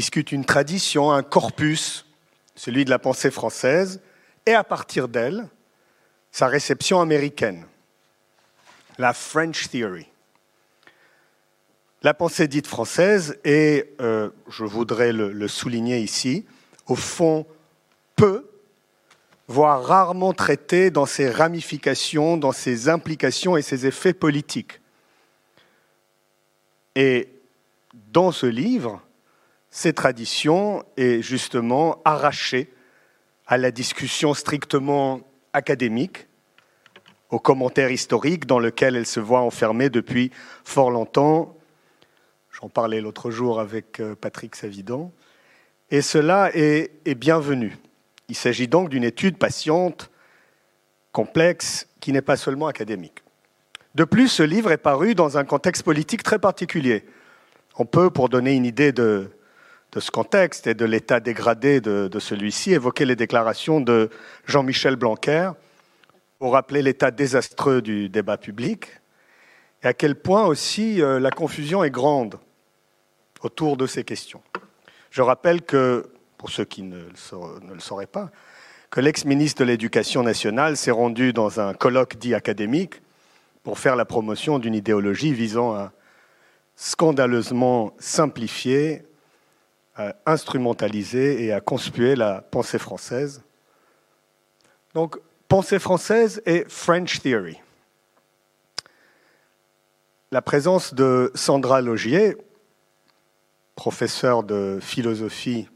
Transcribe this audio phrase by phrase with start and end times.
[0.00, 2.06] discute une tradition, un corpus,
[2.54, 4.00] celui de la pensée française,
[4.46, 5.46] et à partir d'elle,
[6.32, 7.66] sa réception américaine,
[8.96, 10.06] la French Theory.
[12.02, 16.46] La pensée dite française est, euh, je voudrais le, le souligner ici,
[16.86, 17.44] au fond
[18.16, 18.48] peu,
[19.48, 24.80] voire rarement traitée dans ses ramifications, dans ses implications et ses effets politiques.
[26.94, 27.28] Et
[27.92, 29.02] dans ce livre,
[29.70, 32.72] ces traditions est justement arrachée
[33.46, 35.20] à la discussion strictement
[35.52, 36.26] académique,
[37.30, 40.32] au commentaire historique dans lequel elle se voit enfermée depuis
[40.64, 41.56] fort longtemps.
[42.50, 45.12] J'en parlais l'autre jour avec euh, Patrick Savidan.
[45.92, 47.76] Et cela est bienvenu.
[48.28, 50.10] Il s'agit donc d'une étude patiente,
[51.10, 53.22] complexe, qui n'est pas seulement académique.
[53.96, 57.04] De plus, ce livre est paru dans un contexte politique très particulier.
[57.76, 59.30] On peut, pour donner une idée de,
[59.92, 64.10] de ce contexte et de l'état dégradé de, celui-ci, évoquer les déclarations de
[64.46, 65.50] Jean-Michel Blanquer
[66.38, 68.86] pour rappeler l'état désastreux du débat public
[69.82, 72.38] et à quel point aussi euh, la confusion est grande
[73.42, 74.42] autour de ces questions.
[75.10, 78.30] Je rappelle que, pour ceux qui ne le, ne le sauraient pas,
[78.90, 83.02] que l'ex-ministre de l'Éducation nationale s'est rendu dans un colloque dit académique
[83.62, 85.92] pour faire la promotion d'une idéologie visant à
[86.76, 89.02] scandaleusement simplifier,
[90.26, 93.42] instrumentaliser et à conspuer la pensée française.
[94.94, 97.60] Donc, pensée française et French Theory.
[100.32, 102.36] La présence de Sandra Logier,
[103.74, 105.68] professeure de philosophie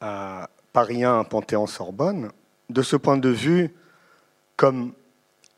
[0.00, 2.32] à Paris 1 Panthéon-Sorbonne,
[2.70, 3.72] de ce point de vue,
[4.56, 4.94] comme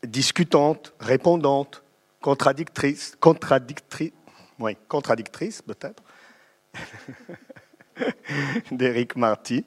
[0.03, 1.83] discutante, répondante,
[2.21, 4.11] contradictrice, contradictrice,
[4.59, 6.03] oui, contradictrice peut-être,
[8.71, 9.65] d'Éric Marty,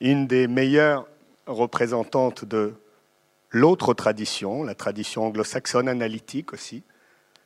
[0.00, 1.06] une des meilleures
[1.46, 2.74] représentantes de
[3.50, 6.82] l'autre tradition, la tradition anglo-saxonne analytique aussi,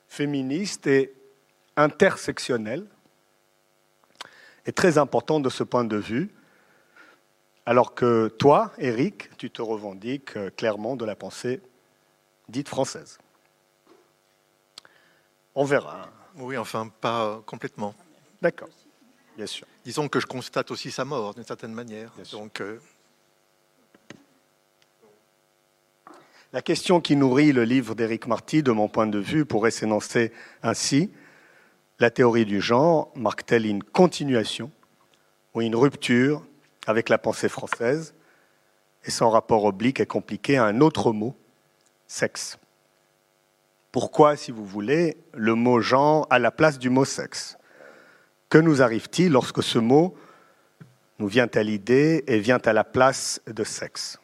[0.08, 1.14] féministe et
[1.76, 2.86] intersectionnelle,
[4.66, 6.30] est très important de ce point de vue,
[7.66, 11.60] alors que toi, Éric, tu te revendiques clairement de la pensée
[12.48, 13.18] dite française.
[15.54, 16.08] On verra.
[16.36, 17.94] Oui, enfin, pas complètement.
[18.42, 18.68] D'accord,
[19.36, 19.66] bien sûr.
[19.84, 22.12] Disons que je constate aussi sa mort, d'une certaine manière.
[22.32, 22.78] Donc, euh,
[26.52, 30.32] La question qui nourrit le livre d'Éric Marty, de mon point de vue, pourrait s'énoncer
[30.62, 31.10] ainsi.
[31.98, 34.70] La théorie du genre marque-t-elle une continuation
[35.54, 36.44] ou une rupture
[36.86, 38.12] avec la pensée française?
[39.04, 41.34] Et son rapport oblique et compliqué à un autre mot,
[42.06, 42.58] sexe
[43.90, 47.56] Pourquoi, si vous voulez, le mot genre à la place du mot sexe?
[48.52, 50.14] Que nous arrive-t-il lorsque ce mot
[51.18, 54.20] nous vient à l'idée et vient à la place de sexe?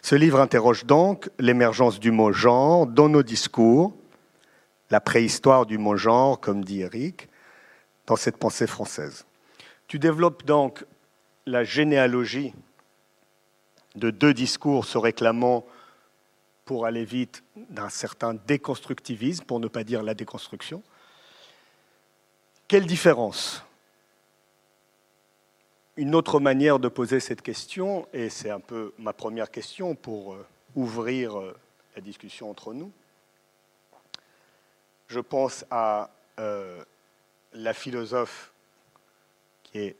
[0.00, 3.96] Ce livre interroge donc l'émergence du mot genre dans nos discours,
[4.90, 7.28] la préhistoire du mot genre, comme dit Eric,
[8.06, 9.26] dans cette pensée française.
[9.88, 10.84] Tu développes donc
[11.44, 12.54] la généalogie
[13.96, 15.66] de deux discours se réclamant,
[16.64, 20.80] pour aller vite, d'un certain déconstructivisme, pour ne pas dire la déconstruction.
[22.68, 23.62] Quelle différence
[25.96, 30.34] une autre manière de poser cette question, et c'est un peu ma première question pour
[30.34, 31.54] euh, ouvrir euh,
[31.94, 32.90] la discussion entre nous,
[35.08, 36.82] je pense à euh,
[37.52, 38.52] la philosophe
[39.64, 39.96] qui est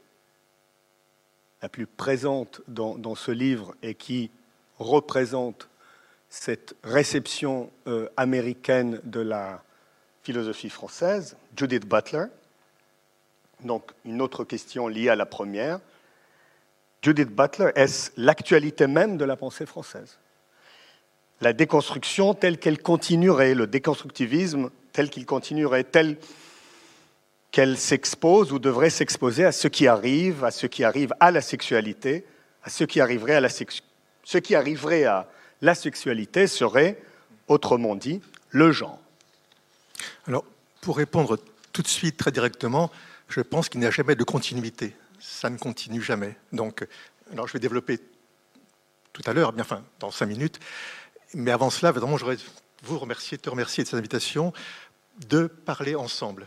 [1.61, 4.31] la plus présente dans, ce livre et qui
[4.79, 5.69] représente
[6.29, 7.71] cette réception
[8.17, 9.63] américaine de la
[10.25, 12.25] philosophie française, Judith Butler.
[13.65, 15.81] Donc, une autre question liée à la première.
[17.03, 20.19] Judith Butler, est-ce l'actualité même de la pensée française?
[21.41, 26.17] La déconstruction telle qu'elle continuerait, le déconstructivisme tel qu'il continuerait, tel
[27.51, 31.41] qu'elle s'expose ou devrait s'exposer à ce qui arrive, à ce qui arrive à la
[31.41, 32.25] sexualité,
[32.63, 35.29] à ce qui arriverait à la, ce qui arriverait à
[35.61, 37.01] la sexualité serait,
[37.49, 38.21] autrement dit,
[38.51, 38.99] le genre.
[40.27, 40.45] Alors,
[40.81, 41.39] pour répondre
[41.73, 42.91] tout de suite très directement,
[43.33, 44.95] je pense qu'il n'y a jamais de continuité.
[45.19, 46.37] Ça ne continue jamais.
[46.53, 46.87] Donc,
[47.33, 47.99] alors je vais développer
[49.13, 50.59] tout à l'heure, bien enfin dans cinq minutes.
[51.35, 52.37] Mais avant cela, vraiment, j'aurais
[52.83, 54.53] vous remercier, te remercier de cette invitation,
[55.29, 56.47] de parler ensemble.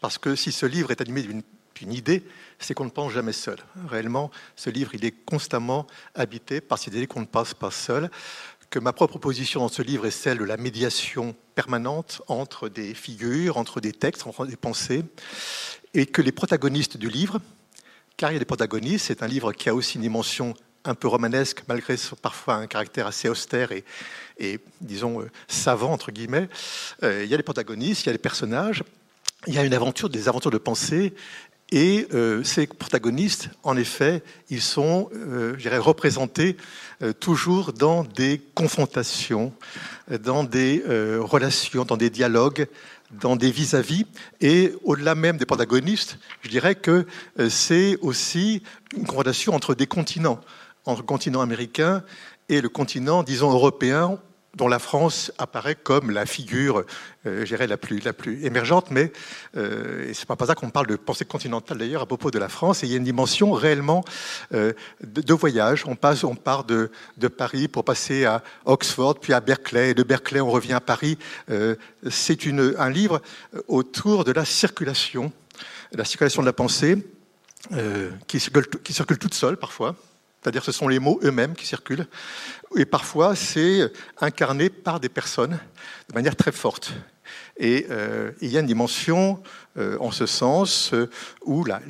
[0.00, 2.24] Parce que si ce livre est animé d'une idée,
[2.58, 3.58] c'est qu'on ne pense jamais seul.
[3.88, 8.10] Réellement, ce livre, il est constamment habité par ces idées qu'on ne passe pas seul,
[8.70, 12.94] que ma propre position dans ce livre est celle de la médiation permanente entre des
[12.94, 15.04] figures, entre des textes, entre des pensées,
[15.94, 17.40] et que les protagonistes du livre,
[18.16, 20.54] car il y a des protagonistes, c'est un livre qui a aussi une dimension
[20.84, 23.70] un peu romanesque, malgré parfois un caractère assez austère
[24.38, 26.48] et, disons, euh, savant, entre guillemets.
[27.02, 28.84] Euh, il y a des protagonistes, il y a des personnages,
[29.46, 31.14] il y a une aventure, des aventures de pensée,
[31.70, 36.56] et euh, ces protagonistes, en effet, ils sont, je représentés
[37.20, 39.52] toujours dans des confrontations,
[40.10, 42.68] dans des relations, dans des dialogues,
[43.20, 44.06] dans des vis-à-vis.
[44.40, 47.06] Et au-delà même des protagonistes, je dirais que
[47.48, 48.62] c'est aussi
[48.96, 50.40] une confrontation entre des continents
[50.86, 52.02] entre le continent américain
[52.48, 54.18] et le continent, disons, européen,
[54.56, 56.84] dont la France apparaît comme la figure,
[57.26, 59.12] euh, la plus, la plus émergente, mais
[59.56, 62.48] euh, c'est pas pour ça qu'on parle de pensée continentale d'ailleurs à propos de la
[62.48, 64.04] France, et il y a une dimension réellement
[64.52, 64.72] euh,
[65.02, 65.84] de, voyage.
[65.86, 69.94] On, passe, on part de, de, Paris pour passer à Oxford, puis à Berkeley, et
[69.94, 71.18] de Berkeley on revient à Paris.
[71.50, 71.76] Euh,
[72.10, 73.20] c'est un livre
[73.68, 75.32] autour de la circulation,
[75.92, 76.98] la circulation de la pensée,
[77.72, 79.96] euh, qui circule, qui circule toute seule parfois,
[80.42, 82.06] c'est-à-dire ce sont les mots eux-mêmes qui circulent,
[82.76, 85.58] et parfois c'est incarné par des personnes
[86.08, 86.92] de manière très forte.
[87.56, 89.42] Et euh, il y a une dimension
[89.76, 91.08] euh, en ce sens euh,
[91.44, 91.80] où la,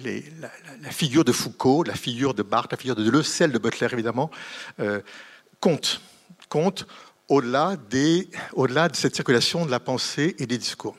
[0.91, 4.31] figure de Foucault, la figure de Barthes, la figure de Deleuze, celle de Butler évidemment,
[5.61, 6.01] compte,
[6.49, 6.87] compte
[7.29, 7.77] au-delà,
[8.53, 10.97] au-delà de cette circulation de la pensée et des discours.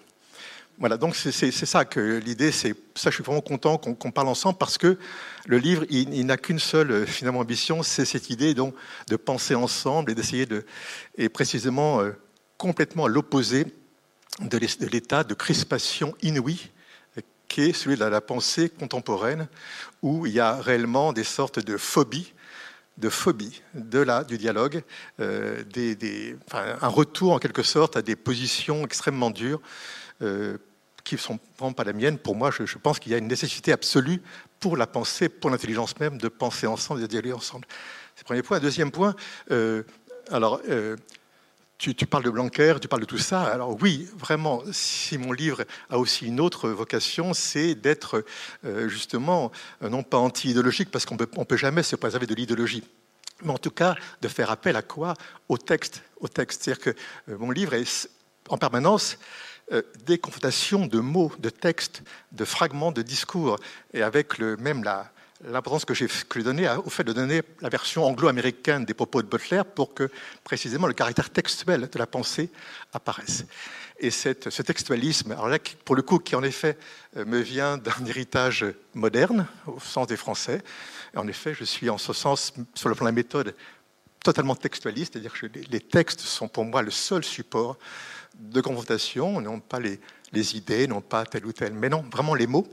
[0.78, 3.10] Voilà, donc c'est ça que l'idée, c'est ça.
[3.10, 4.98] Je suis vraiment content qu'on parle ensemble parce que
[5.46, 8.76] le livre, il, n'a qu'une seule euh, finalement ambition, c'est cette idée donc
[9.08, 10.66] de penser ensemble et d'essayer de,
[11.18, 12.12] et précisément euh,
[12.58, 13.68] complètement à l'opposé
[14.42, 16.72] de l'état de crispation inouïe
[17.18, 19.48] euh, qui est celui de la pensée contemporaine,
[20.02, 22.34] où il y a réellement des sortes de phobies
[22.98, 24.82] de phobie de là, du dialogue,
[25.20, 29.60] un retour en quelque sorte à des positions extrêmement dures
[30.20, 31.40] qui ne sont
[31.74, 32.18] pas la mienne.
[32.18, 34.22] Pour moi, je, pense qu'il y a une nécessité absolue
[34.60, 37.68] pour la pensée, pour l'intelligence même, de penser ensemble, de dialoguer ensemble.
[38.16, 38.60] C'est le premier point.
[38.60, 39.16] Deuxième point,
[39.52, 39.84] euh,
[40.32, 40.98] alors, euh,
[41.78, 43.44] tu, parles de Blanquer, tu parles de tout ça.
[43.44, 48.24] Alors oui, vraiment, si mon livre a aussi une autre vocation, c'est d'être
[48.88, 49.52] justement,
[49.82, 52.84] non pas anti-idéologique, parce qu'on ne peut jamais se préserver de l'idéologie,
[53.44, 55.14] mais en tout cas de faire appel à quoi?
[55.50, 56.02] Au texte.
[56.22, 56.64] Au texte.
[56.64, 56.96] C'est-à-dire
[57.28, 58.10] que mon livre est
[58.50, 59.18] en permanence
[59.72, 63.58] euh, des confrontations de mots, de textes, de fragments de discours,
[63.94, 64.84] et avec même
[65.44, 66.08] l'importance que j'ai
[66.44, 70.10] donnée au fait de donner la version anglo-américaine des propos de Butler pour que
[70.44, 72.52] précisément le caractère textuel de la pensée
[72.94, 73.46] apparaisse.
[73.98, 75.36] Et ce textualisme,
[75.86, 76.78] pour le coup, qui en effet
[77.18, 80.62] euh, me vient d'un héritage moderne, au sens des Français,
[81.16, 83.56] en effet, je suis en ce sens, sur le plan de la méthode,
[84.24, 87.78] totalement textualiste, c'est-à-dire que les textes sont pour moi le seul support
[88.40, 90.00] de confrontation, non pas les,
[90.56, 92.68] idées, non pas tel ou tel, mais non, vraiment les mots.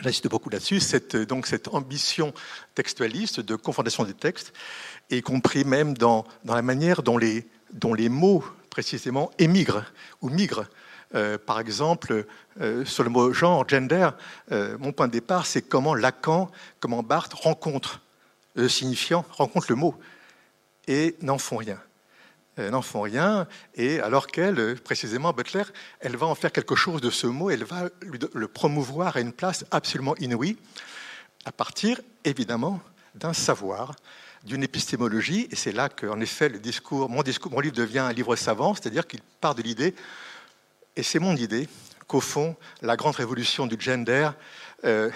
[0.00, 2.32] J'insiste beaucoup là-dessus, cette, donc cette ambition
[2.74, 4.52] textualiste de confrontation des textes,
[5.10, 9.84] y compris même dans, dans la manière dont les, dont les mots, précisément, émigrent
[10.20, 10.66] ou migrent.
[11.14, 12.26] Euh, par exemple,
[12.60, 14.10] euh, sur le mot genre, gender,
[14.50, 16.50] euh, mon point de départ, c'est comment Lacan,
[16.80, 18.00] comment Barthes rencontrent
[18.54, 19.94] le signifiant, rencontrent le mot
[20.88, 21.78] et n'en font rien
[22.58, 25.64] n'en font rien, et alors qu'elle, précisément, Butler,
[26.00, 29.32] elle va en faire quelque chose de ce mot, elle va le promouvoir à une
[29.32, 30.56] place absolument inouïe,
[31.44, 32.80] à partir, évidemment,
[33.14, 33.94] d'un savoir,
[34.44, 38.74] d'une épistémologie, et c'est là qu'en effet, le discours, mon livre devient un livre savant,
[38.74, 39.94] c'est-à-dire qu'il part de l'idée,
[40.96, 41.68] et c'est mon idée,
[42.06, 44.30] qu'au fond, la grande révolution du gender
[44.84, 45.10] euh,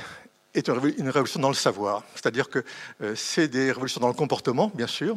[0.55, 2.03] est une révolution dans le savoir.
[2.15, 2.65] C'est-à-dire que
[3.03, 5.17] euh, c'est des révolutions dans le comportement, bien sûr.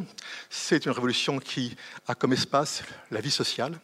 [0.49, 1.75] C'est une révolution qui
[2.07, 3.79] a comme espace la vie sociale.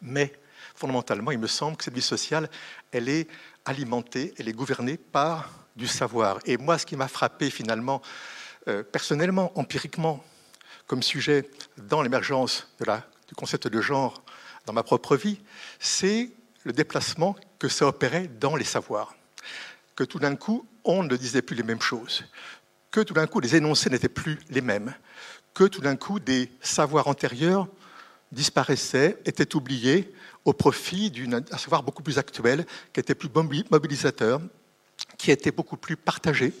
[0.00, 0.32] Mais
[0.74, 2.48] fondamentalement, il me semble que cette vie sociale,
[2.92, 3.28] elle est
[3.64, 6.38] alimentée, elle est gouvernée par du savoir.
[6.46, 8.00] Et moi, ce qui m'a frappé finalement,
[8.68, 10.24] euh, personnellement, empiriquement,
[10.86, 12.68] comme sujet dans l'émergence
[13.28, 14.22] du concept de genre
[14.66, 15.40] dans ma propre vie,
[15.78, 16.30] c'est
[16.64, 19.14] le déplacement que ça opérait dans les savoirs
[19.96, 22.24] que tout d'un coup, on ne disait plus les mêmes choses,
[22.90, 24.94] que tout d'un coup, les énoncés n'étaient plus les mêmes,
[25.52, 27.68] que tout d'un coup, des savoirs antérieurs
[28.32, 30.12] disparaissaient, étaient oubliés
[30.44, 33.30] au profit d'un savoir beaucoup plus actuel, qui était plus
[33.70, 34.40] mobilisateur,
[35.18, 36.52] qui était beaucoup plus partagé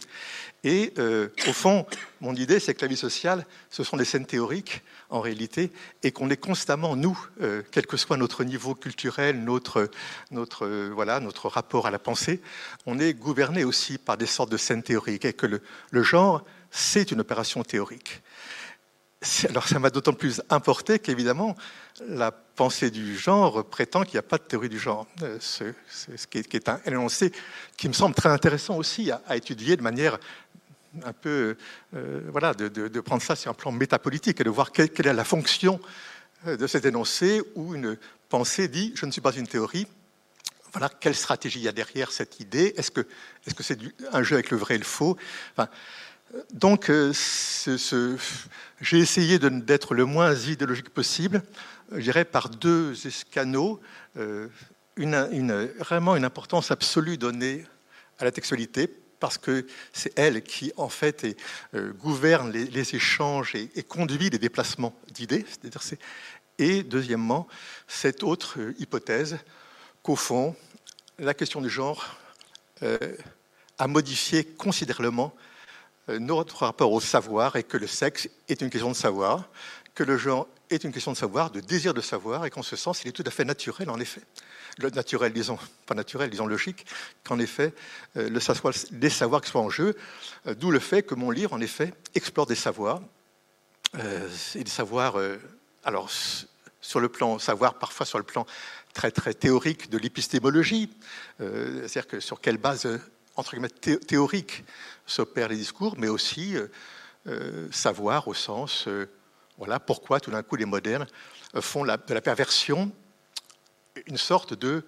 [0.64, 1.86] et euh, au fond,
[2.22, 5.70] mon idée, c'est que la vie sociale, ce sont des scènes théoriques en réalité,
[6.02, 9.90] et qu'on est constamment, nous, euh, quel que soit notre niveau culturel, notre,
[10.30, 12.40] notre, euh, voilà, notre rapport à la pensée,
[12.86, 15.46] on est gouverné aussi par des sortes de scènes théoriques, et que
[15.90, 18.22] le genre, c'est une opération théorique.
[19.48, 21.56] Alors ça m'a d'autant plus importé qu'évidemment,
[22.08, 25.06] la pensée du genre prétend qu'il n'y a pas de théorie du genre.
[25.22, 27.32] Euh, ce, qui, est, un énoncé
[27.76, 30.18] qui me semble très intéressant aussi à, étudier de manière
[31.04, 31.56] un peu,
[31.94, 35.24] euh, voilà, de, prendre ça sur un plan métapolitique et de voir quelle, est la
[35.24, 35.80] fonction
[36.46, 37.96] euh, de cet énoncé où une
[38.28, 39.86] pensée dit je ne suis pas une théorie.
[40.72, 42.74] Voilà, quelle stratégie il y a derrière cette idée?
[42.76, 43.06] Est-ce que
[43.46, 43.78] c'est -ce c'est
[44.12, 45.16] un jeu avec le vrai et le faux?
[46.52, 46.90] Donc,
[48.80, 51.42] j'ai essayé d'être le moins idéologique possible
[51.92, 52.94] je dirais, par deux
[53.30, 53.80] canaux,
[54.16, 54.48] euh,
[54.96, 57.64] une, vraiment une importance absolue donnée
[58.18, 58.88] à la textualité,
[59.20, 61.36] parce que c'est elle qui, en fait,
[61.74, 65.44] euh, gouverne les, échanges et, conduit les déplacements d'idées.
[66.58, 67.48] Et deuxièmement,
[67.88, 69.38] cette autre euh, hypothèse
[70.02, 70.54] qu'au fond,
[71.18, 72.16] la question du genre
[73.78, 75.34] a modifié considérablement
[76.08, 79.48] notre rapport au savoir et que le sexe est une question de savoir,
[79.94, 82.76] que le genre est une question de savoir, de désir de savoir, et qu'en ce
[82.76, 84.22] sens, il est tout à fait naturel, en effet,
[84.78, 86.86] naturel, disons, pas naturel, disons logique,
[87.22, 87.74] qu'en effet,
[88.16, 89.96] euh, le savoir, les savoirs qui soient en jeu,
[90.46, 93.02] euh, d'où le fait que mon livre, en effet, explore des savoirs,
[93.96, 95.16] euh, et des savoirs,
[95.84, 96.10] alors,
[96.80, 98.46] sur le plan savoir, parfois sur le plan
[98.92, 100.90] très, très théorique de l'épistémologie,
[101.38, 102.86] c'est-à-dire que sur quelle base,
[103.36, 104.64] entre guillemets, théorique
[105.06, 106.56] s'opèrent les discours, mais aussi
[107.70, 108.88] savoir au sens
[109.58, 111.06] voilà pourquoi tout d'un coup les modernes
[111.54, 112.90] euh, font de la perversion
[114.06, 114.84] une sorte de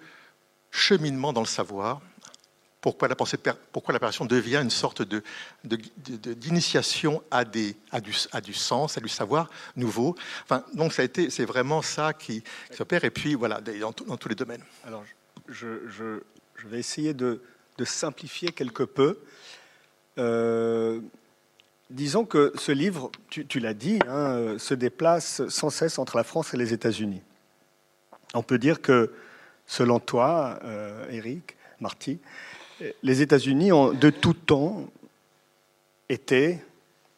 [0.71, 2.01] cheminement dans le savoir.
[2.81, 5.01] Pourquoi la, perversion devient une sorte
[5.63, 7.99] d'initiation à, du, à
[8.39, 10.15] du sens, à du savoir nouveau?
[10.43, 13.03] Enfin, donc ça a été, c'est vraiment ça qui, s'opère.
[13.03, 14.63] Et puis voilà, dans, tous les domaines.
[14.85, 15.03] Alors,
[15.49, 16.21] je,
[16.65, 17.41] vais essayer de,
[17.85, 19.19] simplifier quelque peu.
[20.17, 21.01] Euh,
[21.89, 26.53] Disons que ce livre, tu, l'as dit, hein, se déplace sans cesse entre la France
[26.53, 27.21] et les États-Unis.
[28.33, 29.13] On peut dire que,
[29.65, 32.19] selon toi, euh, Eric, Marty,
[33.03, 34.85] les États-Unis ont de tout temps
[36.09, 36.59] été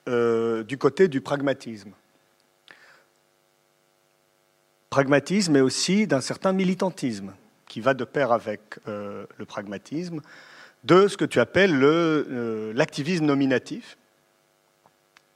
[0.07, 1.91] euh, du côté du pragmatisme.
[4.91, 7.33] Pragmatisme, mais aussi d'un certain militantisme
[7.67, 10.21] qui va de pair avec euh, le pragmatisme,
[10.83, 11.77] de ce que tu appelles
[12.73, 13.97] l'activisme nominatif,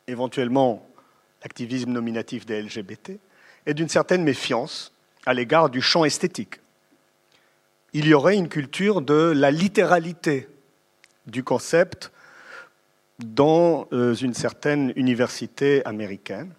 [0.08, 0.88] éventuellement
[1.42, 3.20] l'activisme nominatif des LGBT,
[3.66, 4.94] et d'une certaine méfiance
[5.26, 6.60] à l'égard du champ esthétique.
[7.94, 10.50] Il y aurait une culture de la littéralité
[11.28, 12.12] du concept
[13.20, 16.52] dans euh, une certaine université américaine.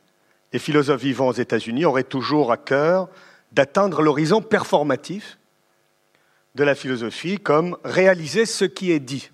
[0.53, 3.09] Les philosophes vivant aux États-Unis auraient toujours à cœur
[3.53, 5.39] d'atteindre l'horizon performatif
[6.55, 9.31] de la philosophie comme réaliser ce qui est dit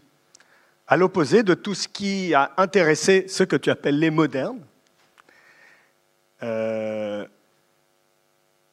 [0.91, 4.61] à l'opposé de tout ce qui a intéressé ce que tu appelles les modernes.
[6.43, 7.25] Euh,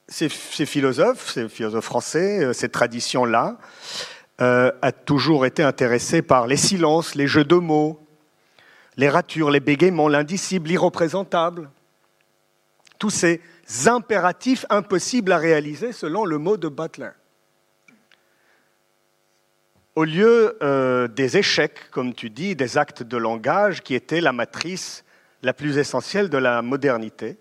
[0.08, 3.58] ces, philosophes, ces philosophes français, euh, cette tradition-là,
[4.42, 8.00] euh, a toujours été intéressée par les silences, les jeux de mots,
[8.96, 11.70] les ratures, les bégaiements, l'indicible, l'irreprésentable.
[12.98, 13.42] Tous ces
[13.86, 17.12] impératifs impossibles à réaliser selon le mot de Butler
[19.98, 24.32] au lieu euh, des échecs, comme tu dis, des actes de langage qui étaient la
[24.32, 25.04] matrice
[25.42, 27.40] la plus essentielle de la modernité,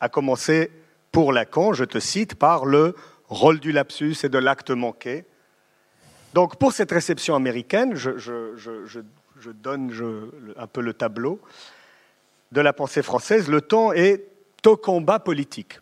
[0.00, 0.70] à commencer
[1.12, 2.96] pour Lacan, je te cite, par le
[3.28, 5.26] rôle du lapsus et de l'acte manqué.
[6.32, 9.00] Donc pour cette réception américaine, je,
[9.52, 9.92] donne
[10.56, 11.38] un peu le tableau
[12.52, 14.24] de la pensée française, le temps est
[14.64, 15.80] au combat politique.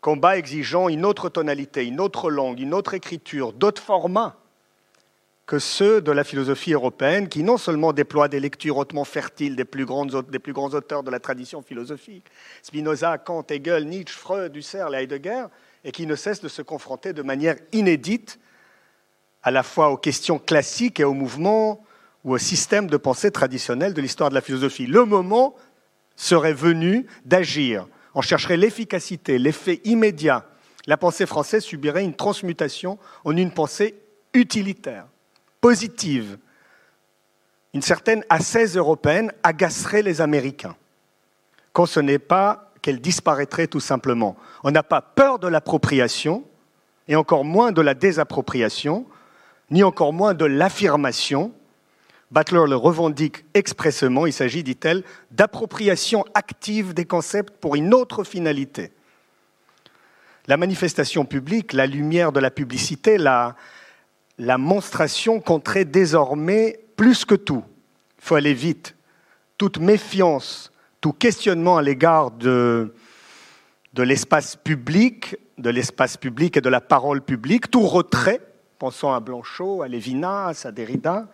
[0.00, 4.40] Combat exigeant une autre tonalité, une autre langue, une autre écriture, d'autres formats
[5.46, 9.64] que ceux de la philosophie européenne, qui non seulement déploient des lectures hautement fertiles des
[9.64, 12.26] plus, grands auteurs de la tradition philosophique,
[12.62, 15.46] Spinoza, Kant, Hegel, Nietzsche, Freud, Husserl et Heidegger,
[15.84, 18.38] et qui ne cessent de se confronter de manière inédite
[19.42, 21.84] à la fois aux questions classiques et aux mouvements
[22.24, 24.86] ou au système de pensée traditionnel de l'histoire de la philosophie.
[24.86, 25.54] Le moment
[26.16, 27.86] serait venu d'agir.
[28.14, 30.46] On chercherait l'efficacité, l'effet immédiat.
[30.86, 33.94] La pensée française subirait une transmutation en une pensée
[34.32, 35.06] utilitaire
[35.64, 36.36] positive,
[37.72, 40.76] une certaine assaise européenne agacerait les Américains,
[41.72, 44.36] quand ce n'est pas qu'elle disparaîtrait tout simplement.
[44.62, 46.44] On n'a pas peur de l'appropriation,
[47.08, 49.06] et encore moins de la désappropriation,
[49.70, 51.50] ni encore moins de l'affirmation.
[52.30, 58.92] Butler le revendique expressément, il s'agit, dit-elle, d'appropriation active des concepts pour une autre finalité.
[60.46, 63.56] La manifestation publique, la lumière de la publicité, la,
[64.38, 67.64] la monstration compterait désormais plus que tout.
[68.18, 68.96] Il faut aller vite.
[69.58, 72.94] Toute méfiance, tout questionnement à l'égard de,
[73.92, 78.40] de l'espace public, de l'espace public et de la parole publique, tout retrait,
[78.78, 81.28] pensons à Blanchot, à Lévinas, à Derrida,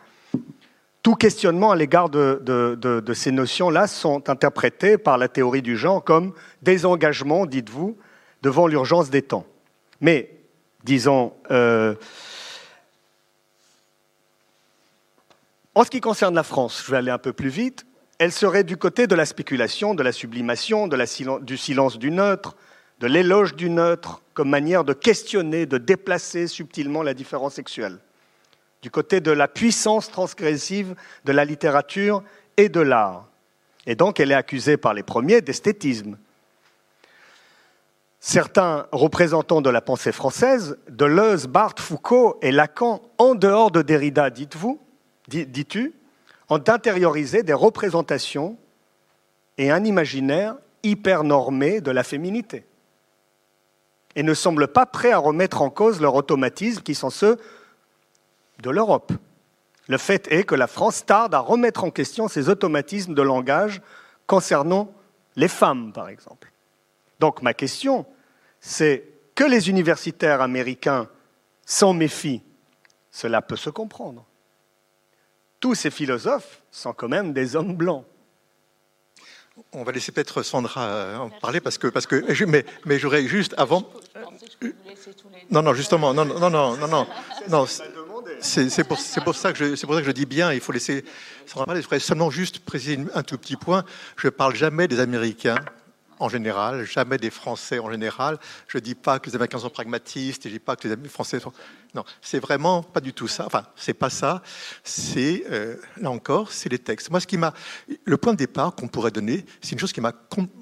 [1.02, 6.04] tout questionnement à l'égard de, de, ces notions-là sont interprétés par la théorie du genre
[6.04, 7.96] comme des engagements, dites-vous,
[8.42, 9.46] devant l'urgence des temps.
[10.00, 10.30] Mais,
[10.84, 11.94] disons, euh,
[15.80, 17.86] en ce qui concerne la France, je vais aller un peu plus vite,
[18.18, 22.54] elle serait du côté de la spéculation, de la sublimation, du silence du neutre,
[22.98, 27.98] de l'éloge du neutre, comme manière de questionner, de déplacer subtilement la différence sexuelle.
[28.82, 30.94] Du côté de la puissance transgressive
[31.24, 32.22] de la littérature
[32.58, 33.26] et de l'art.
[33.86, 36.18] Et donc elle est accusée par les premiers d'esthétisme.
[38.18, 44.28] Certains représentants de la pensée française, Deleuze, Barthes, Foucault et Lacan, en dehors de Derrida,
[44.28, 44.78] dites-vous,
[45.30, 45.94] dis-tu,
[46.48, 48.58] ont intériorisé des représentations
[49.56, 52.64] et un imaginaire hyper normé de la féminité
[54.16, 57.38] et ne semblent pas prêts à remettre en cause leurs automatismes qui sont ceux
[58.58, 59.12] de l'Europe.
[59.88, 63.80] Le fait est que la France tarde à remettre en question ses automatismes de langage
[64.26, 64.92] concernant
[65.36, 66.52] les femmes, par exemple.
[67.20, 68.06] Donc ma question,
[68.60, 71.08] c'est que les universitaires américains
[71.64, 72.42] s'en méfient,
[73.10, 74.24] cela peut se comprendre
[75.60, 78.04] tous ces philosophes sont quand même des hommes blancs.
[79.72, 83.26] On va laisser peut-être Sandra euh, en parler parce que, parce que mais, mais j'aurais
[83.26, 83.88] juste avant.
[85.50, 87.06] Non, non, justement, non, non, non, non, non,
[87.48, 87.66] non.
[88.40, 90.52] C'est pour, pour, ça que je, c'est pour ça que je dis bien.
[90.52, 91.04] Il faut laisser
[91.46, 91.82] Sandra parler.
[91.82, 93.84] Je voudrais seulement juste préciser un tout petit point.
[94.16, 95.58] Je ne parle jamais des Américains
[96.20, 98.38] en général, jamais des Français en général.
[98.68, 101.08] Je ne dis pas que les Américains sont pragmatistes, je ne dis pas que les
[101.08, 101.52] Français sont...
[101.94, 103.46] Non, c'est vraiment pas du tout ça.
[103.46, 104.42] Enfin, c'est pas ça.
[104.84, 107.10] C'est, euh, là encore, c'est les textes.
[107.10, 107.54] Moi, ce qui m'a...
[108.04, 110.12] Le point de départ qu'on pourrait donner, c'est une chose qui m'a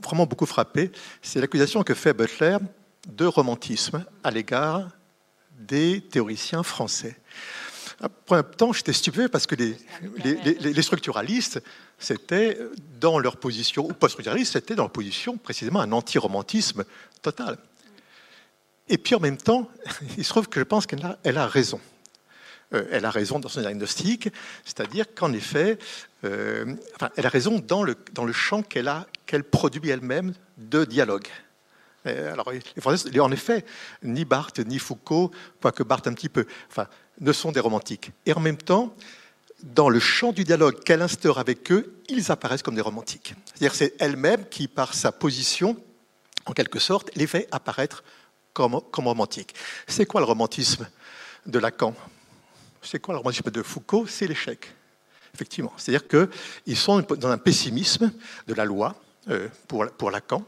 [0.02, 2.58] vraiment beaucoup frappé, c'est l'accusation que fait Butler
[3.08, 4.88] de romantisme à l'égard
[5.58, 7.16] des théoriciens français.
[8.26, 9.76] Pour un temps, j'étais stupéfait parce que les,
[10.22, 11.60] les, structuralistes,
[11.98, 12.58] c'était
[13.00, 16.84] dans leur position, ou post-structuralistes, c'était dans leur position précisément un anti-romantisme
[17.22, 17.58] total.
[18.88, 19.68] Et puis en même temps,
[20.18, 21.80] il se trouve que je pense qu'elle a, raison.
[22.72, 24.28] Euh, elle a raison dans son diagnostic,
[24.64, 25.78] c'est-à-dire qu'en effet,
[26.24, 26.74] euh,
[27.16, 31.28] elle a raison dans le, dans le champ qu'elle a, qu'elle produit elle-même de dialogue.
[32.06, 33.64] Euh, alors, les Français, en effet,
[34.02, 35.30] ni Barthes ni Foucault,
[35.60, 36.86] quoique Barthes un petit peu, enfin,
[37.20, 38.12] ne sont des romantiques.
[38.24, 38.94] Et en même temps,
[39.62, 43.34] dans le champ du dialogue qu'elle instaure avec eux, ils apparaissent comme des romantiques.
[43.46, 45.76] C'est-à-dire c'est elle-même qui, par sa position,
[46.46, 48.02] en quelque sorte, les fait apparaître
[48.52, 49.54] comme, romantiques.
[49.86, 50.88] C'est quoi le romantisme
[51.46, 51.94] de Lacan?
[52.82, 54.06] C'est quoi le romantisme de Foucault?
[54.06, 54.72] C'est l'échec.
[55.34, 55.72] Effectivement.
[55.76, 58.10] C'est-à-dire qu'ils sont dans un pessimisme
[58.46, 58.96] de la loi,
[59.28, 60.44] euh, pour, pour Lacan,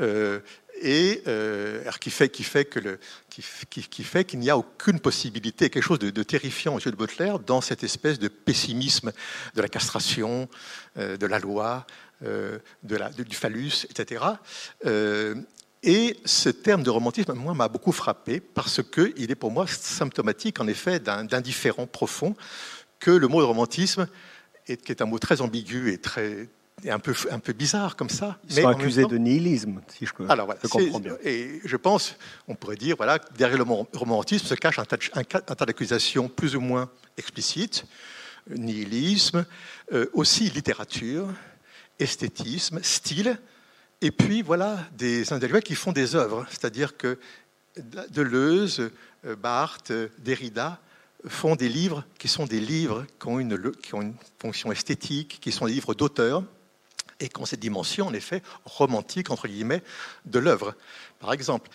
[0.00, 0.40] euh,
[0.80, 6.90] et euh, qui fait, qu'il n'y a aucune possibilité, quelque chose de, terrifiant aux yeux
[6.90, 9.12] de Butler dans cette espèce de pessimisme
[9.54, 10.48] de la castration,
[10.96, 11.86] euh, de la loi,
[12.24, 14.24] euh, du phallus, etc.
[15.82, 20.60] et ce terme de romantisme, moi, m'a beaucoup frappé parce qu'il est pour moi symptomatique,
[20.60, 22.34] en effet, d'un différent profond
[22.98, 24.06] que le mot de romantisme,
[24.66, 26.48] qui est un mot très ambigu et très,
[26.88, 28.38] un peu, un peu bizarre comme ça.
[28.48, 31.16] Ils mais sont accusés de nihilisme, si je, Alors, voilà, comprends bien.
[31.22, 32.16] Et je pense,
[32.48, 36.90] on pourrait dire, voilà, derrière le romantisme se cache un tas, d'accusations plus ou moins
[37.18, 37.84] explicites,
[38.48, 39.44] nihilisme,
[39.92, 41.28] euh, aussi littérature,
[41.98, 43.38] esthétisme, style,
[44.00, 47.18] et puis voilà des individuels qui font des œuvres, c'est-à-dire que
[48.10, 48.90] Deleuze,
[49.26, 50.80] euh, Barthes, Derrida
[51.28, 55.38] font des livres qui sont des livres qui ont une, qui ont une fonction esthétique,
[55.40, 56.44] qui sont des livres d'auteur,
[57.20, 59.82] et qu'ont cette dimension, en effet, romantique, entre guillemets,
[60.24, 60.74] de l'œuvre.
[61.20, 61.70] Par exemple,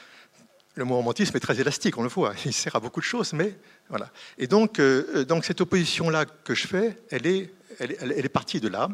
[0.75, 3.33] le mot romantisme est très élastique, on le voit, il sert à beaucoup de choses,
[3.33, 3.57] mais
[3.89, 4.11] voilà.
[4.37, 8.67] Et donc, euh, donc cette opposition-là que je fais, elle est, elle, est partie de
[8.67, 8.89] là,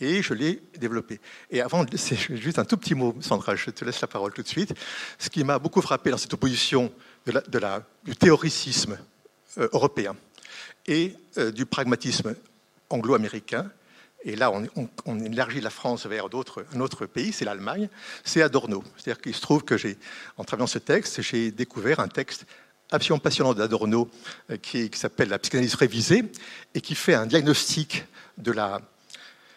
[0.00, 1.20] et je l'ai développée.
[1.50, 4.42] Et avant, c'est juste un tout petit mot, Sandra, je te laisse la parole tout
[4.42, 4.72] de suite.
[5.18, 6.92] Ce qui m'a beaucoup frappé dans cette opposition
[7.26, 8.98] de la, du théoricisme
[9.58, 10.16] euh, européen
[10.86, 12.34] et euh, du pragmatisme
[12.88, 13.70] anglo-américain,
[14.26, 14.52] et là
[15.06, 17.88] on, élargit la France vers un autre pays, c'est l'Allemagne,
[18.24, 18.82] c'est Adorno.
[18.96, 19.76] C'est-à-dire qu'il se trouve que
[20.36, 22.44] en travaillant ce texte, j'ai découvert un texte
[22.90, 24.10] absolument passionnant d'Adorno
[24.50, 26.24] euh, qui, s'appelle La psychanalyse révisée
[26.74, 28.04] et qui fait un diagnostic
[28.36, 28.80] de la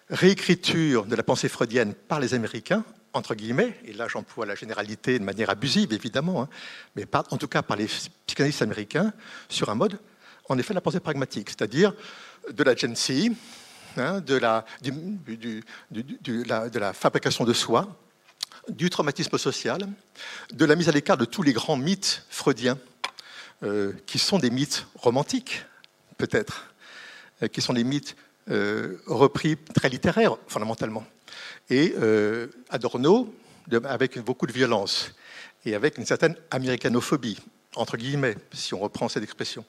[0.09, 5.19] réécriture de la pensée freudienne par les Américains, entre guillemets, et là j'emploie la généralité
[5.19, 6.49] de manière abusive évidemment, hein,
[6.95, 7.87] mais en tout cas par les
[8.25, 9.13] psychanalystes américains,
[9.49, 9.99] sur un mode,
[10.47, 11.93] en effet, de la pensée pragmatique, c'est-à-dire
[12.51, 13.35] de la l'agency,
[13.97, 14.63] hein, de, la,
[16.93, 17.87] fabrication de soi,
[18.69, 19.87] du traumatisme social,
[20.51, 22.77] de la mise à l'écart de tous les grands mythes freudiens,
[23.63, 25.65] euh, qui sont des mythes romantiques,
[26.17, 26.73] peut-être,
[27.43, 28.15] euh, qui sont des mythes
[28.49, 31.05] euh, repris très littéraires, fondamentalement.
[31.69, 31.93] Et
[32.69, 33.33] Adorno,
[33.83, 35.13] avec beaucoup de violence
[35.65, 37.37] et avec une certaine américanophobie,
[37.75, 39.63] entre guillemets, si on reprend cette expression,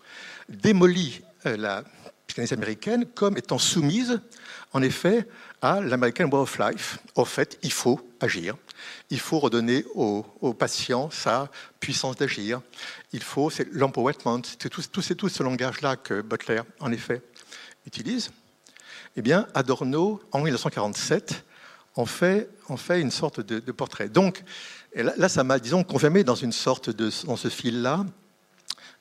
[0.48, 1.84] démolit la
[2.30, 4.20] psychanalyse américaine comme étant soumise,
[4.72, 5.26] en effet,
[5.62, 6.98] à l'American Way of Life.
[7.16, 8.56] Au fait, il faut agir.
[9.10, 10.22] Il faut redonner aux,
[10.56, 12.60] patients sa puissance d'agir.
[13.12, 17.20] Il faut, c'est l'empowerment, c'est tout, tout, ce langage-là que Butler, en effet,
[17.86, 18.30] utilise.
[19.16, 21.44] Eh bien, Adorno, en 1947,
[21.96, 24.08] en fait, fait une sorte de, portrait.
[24.08, 24.44] Donc,
[24.94, 28.06] là, ça m'a, disons, confirmé dans une sorte de, dans ce fil-là,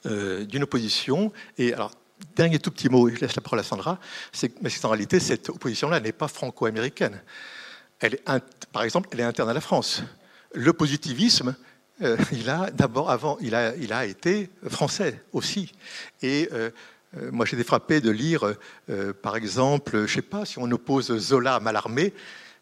[0.06, 1.32] euh, d'une opposition.
[1.58, 1.92] Et alors,
[2.36, 4.00] dernier tout petit mot, je laisse la parole à Sandra,
[4.32, 7.22] c'est qu'en réalité, cette opposition-là n'est pas franco-américaine.
[8.00, 8.20] Elle
[8.72, 10.04] par exemple, elle est interne à la France.
[10.54, 11.56] Le positivisme,
[12.02, 15.74] euh, il a d'abord, avant, il a été français aussi.
[16.22, 16.70] Et euh,
[17.18, 18.54] euh, moi, j'ai été frappé de lire,
[19.22, 22.14] par exemple, je ne sais pas, si on oppose Zola à Mallarmé,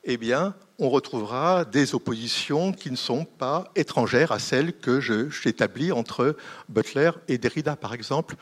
[0.06, 5.92] eh bien, on retrouvera des oppositions qui ne sont pas étrangères à celles que j'établis
[5.92, 6.38] entre
[6.70, 8.36] Butler et Derrida, par exemple,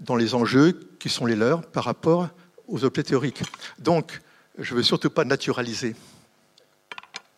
[0.00, 2.28] dans les enjeux qui sont les leurs par rapport
[2.68, 3.42] aux objets théoriques.
[3.78, 4.20] Donc,
[4.58, 5.94] je ne veux surtout pas naturaliser.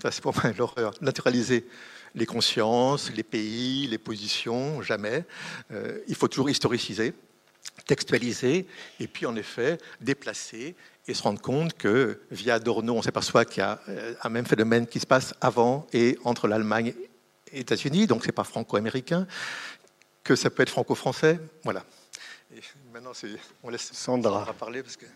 [0.01, 0.95] Ça, c'est pour moi l'horreur.
[1.01, 1.67] Naturaliser
[2.15, 5.25] les consciences, les pays, les positions, jamais.
[5.73, 7.13] Euh, il faut toujours historiciser,
[7.87, 8.67] textualiser,
[8.99, 10.75] et puis en effet déplacer
[11.07, 14.47] et se rendre compte que via Adorno, on s'aperçoit qu'il y a euh, un même
[14.47, 16.95] phénomène qui se passe avant et entre l'Allemagne
[17.53, 19.27] et les États-Unis, donc ce n'est pas franco-américain,
[20.23, 21.41] que ça peut être franco-français.
[21.65, 21.85] Voilà
[23.01, 23.13] maintenant,
[23.63, 25.07] on laisse Sandra parler parce que.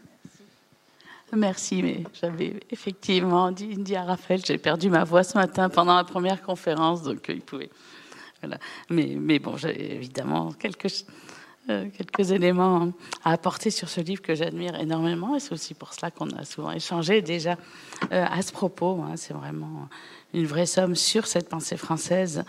[1.35, 5.97] Merci, mais j'avais effectivement dit, dit à Raphaël, j'ai perdu ma voix ce matin pendant
[5.97, 7.71] la première conférence, donc euh, il pouvait.
[8.41, 8.59] Voilà.
[8.91, 11.07] Mais, mais bon, j'ai évidemment quelques,
[11.71, 12.93] euh, quelques éléments
[13.25, 16.45] à apporter sur ce livre que j'admire énormément, et c'est aussi pour cela qu'on a
[16.45, 17.57] souvent échangé déjà
[18.13, 19.03] euh, à ce propos.
[19.03, 19.17] Hein.
[19.17, 19.89] c'est vraiment
[20.35, 22.45] une vraie somme sur cette pensée française.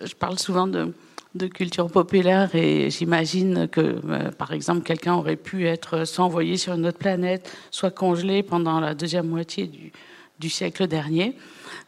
[0.00, 0.94] Je parle souvent de
[1.34, 6.56] de culture populaire et j'imagine que, euh, par exemple, quelqu'un aurait pu être soit envoyé
[6.56, 9.66] sur une autre planète, soit congelé pendant la deuxième moitié
[10.38, 11.36] du, siècle dernier.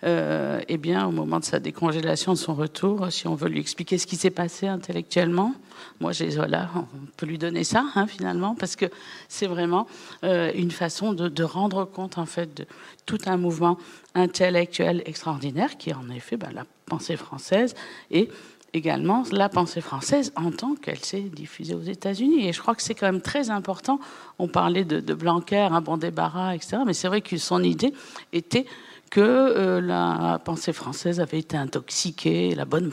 [0.04, 3.60] Euh, eh bien, au moment de sa décongélation, de son retour, si on veut lui
[3.60, 5.54] expliquer ce qui s'est passé intellectuellement,
[6.00, 8.86] moi, j'ai voilà, on peut lui donner ça hein, finalement, parce que
[9.28, 9.86] c'est vraiment
[10.24, 12.66] euh, une façon de, rendre compte en fait de
[13.06, 13.78] tout un mouvement
[14.14, 17.74] intellectuel extraordinaire qui est en effet ben, la pensée française
[18.10, 18.28] et
[18.74, 22.46] également la pensée française en tant qu'elle s'est diffusée aux États-Unis.
[22.46, 24.00] Et je crois que c'est quand même très important.
[24.38, 26.78] On parlait de, Blanquer, un bon débarras, etc.
[26.86, 27.92] Mais c'est vrai que son idée
[28.32, 28.66] était
[29.10, 32.90] que euh, la pensée française avait été intoxiquée la bonne,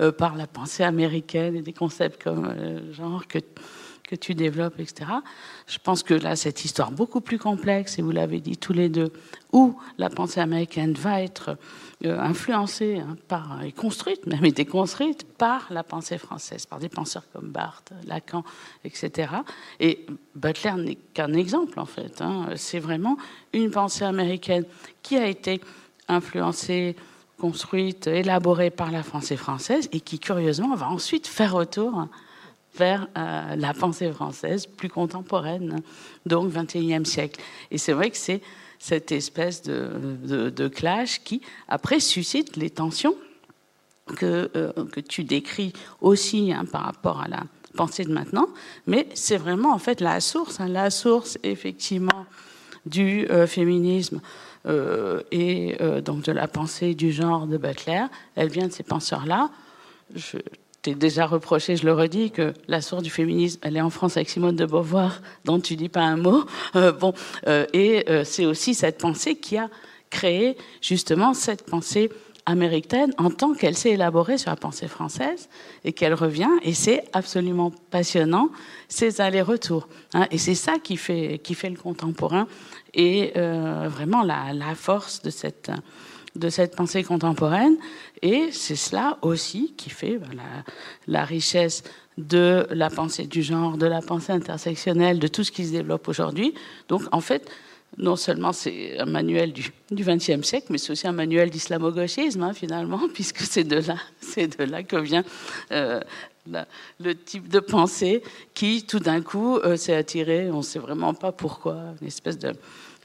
[0.00, 3.40] euh, par la pensée américaine et des concepts comme euh, genre que
[4.08, 5.10] que tu développes, etc.
[5.66, 8.88] Je pense que là, cette histoire beaucoup plus complexe, et vous l'avez dit tous les
[8.88, 9.12] deux,
[9.52, 11.58] où la pensée américaine va être
[12.04, 17.24] euh, influencée hein, et construite, même été construite par la pensée française, par des penseurs
[17.32, 18.44] comme Barthes, Lacan,
[18.84, 19.32] etc.
[19.78, 22.22] Et Butler n'est qu'un exemple, en fait.
[22.22, 22.46] Hein.
[22.56, 23.18] C'est vraiment
[23.52, 24.64] une pensée américaine
[25.02, 25.60] qui a été
[26.08, 26.96] influencée
[27.38, 32.08] construite, élaborée par la pensée française et qui, curieusement, va ensuite faire retour
[32.78, 35.80] vers euh, la pensée française plus contemporaine,
[36.24, 37.40] donc 21e siècle.
[37.70, 38.40] Et c'est vrai que c'est
[38.78, 43.16] cette espèce de, clash qui, après, suscite les tensions
[44.16, 44.72] que, euh,
[45.08, 47.42] tu décris aussi hein, par rapport à la
[47.74, 48.48] pensée de maintenant,
[48.86, 52.24] mais c'est vraiment en fait la source, hein, la source effectivement
[52.86, 54.20] du euh, féminisme
[55.30, 58.04] et donc de la pensée du genre de Butler,
[58.36, 59.48] elle vient de ces penseurs-là.
[60.14, 60.36] Je
[60.82, 64.16] t'ai déjà reproché, je le redis, que la source du féminisme, elle est en France
[64.16, 66.44] avec Simone de Beauvoir, dont tu dis pas un mot.
[66.76, 67.12] Euh, bon,
[67.46, 69.68] euh, et euh, c'est aussi cette pensée qui a
[70.10, 72.10] créé justement cette pensée
[72.46, 75.48] américaine en tant qu'elle s'est élaborée sur la pensée française
[75.84, 76.50] et qu'elle revient.
[76.62, 78.50] Et c'est absolument passionnant,
[78.88, 79.88] ces allers-retours.
[80.14, 82.46] Hein, et c'est ça qui fait, qui fait le contemporain
[82.94, 85.70] et vraiment la, la force de cette
[86.34, 87.76] de cette pensée contemporaine.
[88.22, 90.30] Et c'est cela aussi qui fait ben,
[91.06, 91.82] la, richesse
[92.16, 96.08] de la pensée du genre, de la pensée intersectionnelle, de tout ce qui se développe
[96.08, 96.54] aujourd'hui.
[96.88, 97.50] Donc en fait,
[97.96, 102.52] non seulement c'est un manuel du XXe siècle, mais c'est aussi un manuel d'islamo-gauchisme, hein,
[102.52, 103.96] finalement, puisque c'est de là,
[104.36, 105.24] de là que vient
[105.72, 106.00] euh,
[107.00, 108.22] le type de pensée
[108.54, 112.54] qui, tout d'un coup, s'est attiré, on ne sait vraiment pas pourquoi, une espèce de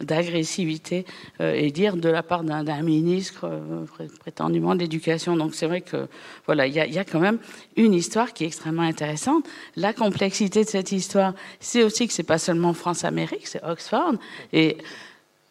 [0.03, 1.05] d'agressivité
[1.41, 3.85] euh, et dire de la part d'un ministre euh,
[4.19, 5.35] prétendument de l'éducation.
[5.35, 6.07] Donc c'est vrai que
[6.45, 7.39] voilà, il y, y a, quand même
[7.75, 9.45] une histoire qui est extrêmement intéressante.
[9.75, 14.13] La complexité de cette histoire, c'est aussi que c'est pas seulement France-Amérique, c'est Oxford.
[14.51, 14.77] Et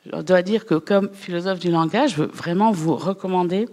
[0.06, 3.66] je dois dire que comme philosophe du langage, je veux vraiment vous recommander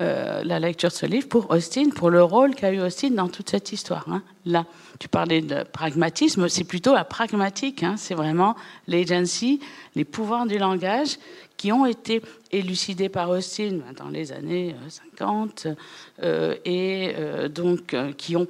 [0.00, 3.28] euh, la lecture de ce livre pour Austin, pour le rôle qu'a eu Austin dans
[3.28, 4.08] toute cette histoire.
[4.08, 4.22] Hein.
[4.46, 4.64] Là,
[4.98, 7.96] tu parlais de pragmatisme, c'est plutôt la pragmatique, hein.
[7.98, 8.56] c'est vraiment
[8.88, 9.60] l'agency,
[9.94, 11.18] les pouvoirs du langage
[11.58, 14.74] qui ont été élucidés par Austin dans les années
[15.18, 15.74] 50 euh,
[16.22, 17.14] euh, et
[17.50, 18.46] donc qui ont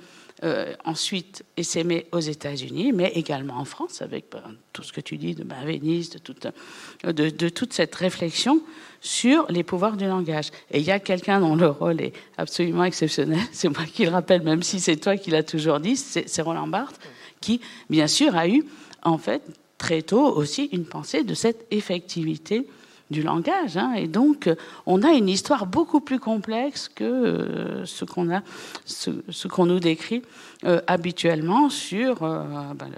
[0.85, 5.37] ensuite essaimé aux États-Unis, mais également en France, avec ben, tout ce que tu dis
[5.37, 8.61] de de, de toute cette réflexion
[9.03, 10.51] sur les pouvoirs du langage.
[10.71, 14.11] Et il y a quelqu'un dont le rôle est absolument exceptionnel, c'est moi qui le
[14.11, 17.01] rappelle, même si c'est toi qui l'as toujours dit, c'est Roland Barthes,
[17.41, 17.61] qui,
[17.91, 18.65] bien sûr, a eu,
[19.03, 19.43] en fait,
[19.77, 22.67] très tôt aussi une pensée de cette effectivité
[23.13, 23.77] du langage.
[23.77, 23.93] Hein.
[23.95, 24.51] Et donc,
[24.87, 28.43] on a une histoire beaucoup plus complexe que euh, ce qu'on a,
[28.85, 30.23] ce, qu'on nous décrit
[30.65, 32.43] euh, habituellement sur euh,
[32.75, 32.91] ben,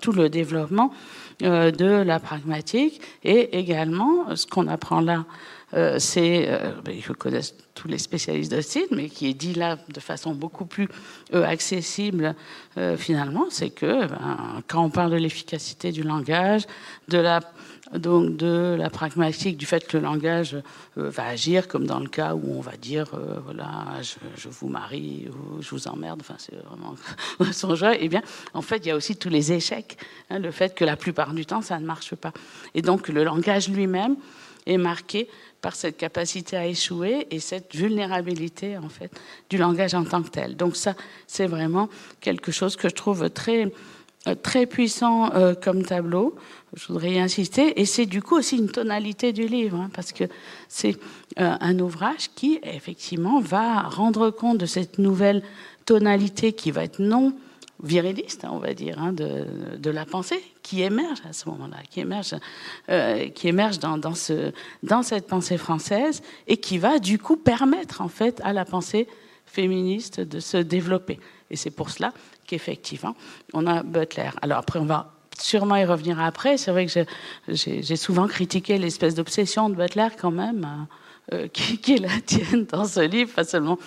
[0.00, 0.92] tout le développement
[1.42, 5.26] euh, de la pragmatique et également ce qu'on apprend là.
[5.74, 7.42] Euh, c'est, euh, ben, je connais
[7.74, 10.88] tous les spécialistes de style, mais qui est dit là de façon beaucoup plus
[11.34, 12.34] accessible
[12.96, 16.62] finalement, c'est que ben, quand on parle de l'efficacité du langage,
[17.08, 17.40] de la
[17.92, 20.56] donc de la pragmatique, du fait que le langage
[20.98, 24.68] euh, va agir comme dans le cas où on va dire euh, voilà je, vous
[24.68, 26.94] marie ou je vous emmerde, enfin c'est vraiment
[27.52, 27.92] son jeu.
[27.98, 28.22] Eh bien,
[28.54, 29.96] en fait, il y a aussi tous les échecs,
[30.30, 32.32] hein, le fait que la plupart du temps ça ne marche pas,
[32.74, 34.16] et donc le langage lui-même
[34.66, 35.28] est marqué
[35.60, 39.10] par cette capacité à échouer et cette vulnérabilité en fait
[39.48, 40.56] du langage en tant que tel.
[40.56, 40.94] Donc ça,
[41.26, 41.88] c'est vraiment
[42.20, 43.72] quelque chose que je trouve très
[44.42, 45.30] très puissant
[45.62, 46.36] comme tableau
[46.76, 47.80] je voudrais y insister.
[47.80, 50.24] Et c'est du coup aussi une tonalité du livre, hein, parce que
[50.68, 50.96] c'est
[51.40, 55.42] euh, un ouvrage qui, effectivement, va rendre compte de cette nouvelle
[55.86, 57.34] tonalité qui va être non
[57.82, 62.00] viriliste, hein, on va dire, hein, de, la pensée qui émerge à ce moment-là, qui
[62.00, 62.34] émerge,
[62.88, 68.08] euh, qui émerge dans, dans cette pensée française et qui va du coup permettre en
[68.08, 69.06] fait à la pensée
[69.46, 71.20] féministe de se développer.
[71.50, 72.12] Et c'est pour cela
[72.46, 73.14] qu'effectivement,
[73.52, 74.30] on a Butler.
[74.42, 76.56] Alors après, on va sûrement y revenir après.
[76.56, 77.04] C'est vrai que
[77.48, 80.64] j'ai souvent critiqué l'espèce d'obsession de Butler quand même.
[80.64, 80.84] Euh,
[81.32, 83.78] euh, qui, qui, la tienne dans ce livre, pas seulement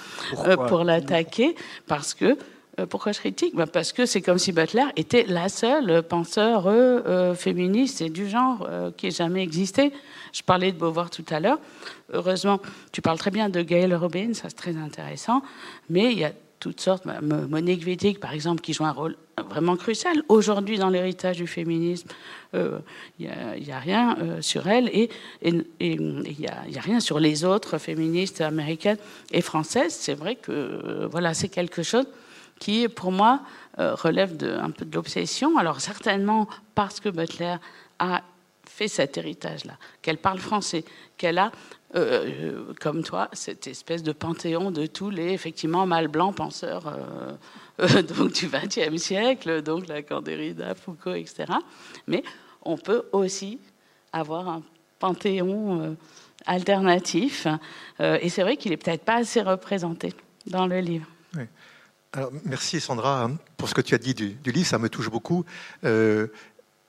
[0.46, 1.56] euh, pour l'attaquer,
[1.88, 2.38] parce que
[2.90, 3.56] pourquoi je critique?
[3.56, 6.70] Ben Parce que c'est comme si Butler était la seule penseur
[7.36, 9.92] féministe et du genre qui ait jamais existé.
[10.32, 11.60] Je parlais de Beauvoir tout à l'heure.
[12.14, 12.62] Heureusement,
[12.94, 15.42] tu parles très bien de Gail Robin, ça c'est très intéressant.
[15.90, 17.06] Mais il y a toutes sortes.
[17.06, 19.16] Monique Wittig, par exemple, qui joue un rôle
[19.50, 20.22] vraiment crucial.
[20.28, 22.10] Aujourd'hui, dans l'héritage du féminisme,
[22.54, 22.80] il euh,
[23.20, 25.10] n'y a, rien euh, sur elle et
[25.42, 28.98] il n'y a, a, rien sur les autres féministes américaines
[29.32, 29.94] et françaises.
[29.94, 32.06] C'est vrai que euh, voilà, c'est quelque chose
[32.60, 33.42] qui, pour moi,
[33.78, 35.58] relève de, un peu de l'obsession.
[35.58, 37.56] Alors certainement parce que Butler
[38.00, 38.22] a
[38.66, 40.84] fait cet héritage-là, qu'elle parle français,
[41.18, 41.54] qu'elle a
[41.96, 47.34] euh, comme toi, cette espèce de panthéon de tous les effectivement mâles blancs penseurs euh,
[47.80, 51.46] euh, du XXe siècle, donc la Derrida, Foucault, etc.
[52.06, 52.24] Mais
[52.62, 53.60] on peut aussi
[54.14, 54.62] avoir un
[55.00, 55.96] panthéon
[56.46, 57.48] alternatif,
[58.00, 60.14] et c'est vrai qu'il est peut-être pas assez représenté
[60.46, 61.08] dans le livre.
[62.12, 64.90] Alors, merci Sandra hein, pour ce que tu as dit du, du livre, ça me
[64.90, 65.46] touche beaucoup.
[65.84, 66.32] ce que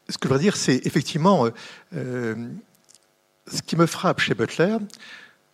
[0.09, 1.47] je voudrais dire, c'est effectivement
[3.46, 4.76] ce qui me frappe chez Butler,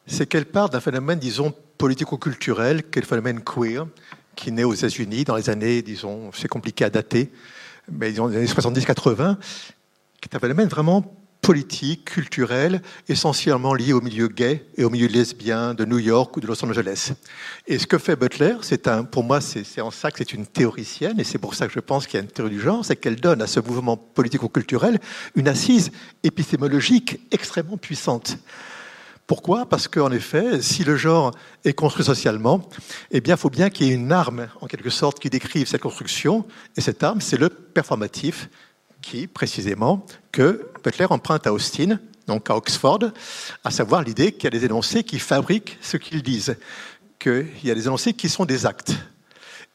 [0.07, 3.87] c'est qu'elle part d'un phénomène, disons, politico-culturel, qui est le phénomène queer,
[4.35, 7.33] qui naît aux États-Unis dans les années, disons, c'est compliqué à dater,
[7.91, 9.37] mais disons, les années 70-80,
[10.21, 11.15] qui est un phénomène vraiment
[11.47, 16.41] politique, culturel, essentiellement lié au milieu gay et au milieu lesbien de New York ou
[16.41, 17.13] de Los Angeles.
[17.69, 21.21] Et ce que fait Butler, c'est pour moi, c'est en ça que c'est une théoricienne,
[21.21, 22.97] et c'est pour ça que je pense qu'il y a une théorie du genre, c'est
[22.97, 24.99] qu'elle donne à ce mouvement politico-culturel
[25.37, 25.93] une assise
[26.25, 28.39] épistémologique extrêmement puissante.
[29.29, 29.69] Pourquoi?
[29.69, 31.31] Parce qu'en effet, si le genre
[31.65, 32.69] est construit socialement,
[33.13, 35.69] eh bien, il faut bien qu'il y ait une arme, en quelque sorte, qui décrive
[35.69, 36.45] cette construction.
[36.77, 38.49] Et cette arme, c'est le performatif,
[39.07, 42.99] qui, précisément, que Butler emprunte à Austin, donc à Oxford,
[43.63, 46.57] à savoir l'idée qu'il y a des énoncés qui fabriquent ce qu'ils disent,
[47.21, 48.95] qu'il y a des énoncés qui sont des actes.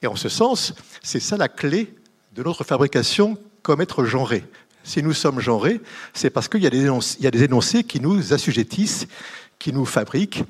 [0.01, 1.95] Et en ce sens, c'est ça la clé
[2.33, 4.43] de notre fabrication comme être genré.
[4.83, 5.79] Si nous sommes genrés,
[6.13, 9.07] c'est parce qu'il y, y, a des énoncés qui nous assujettissent,
[9.59, 10.43] qui nous fabriquent,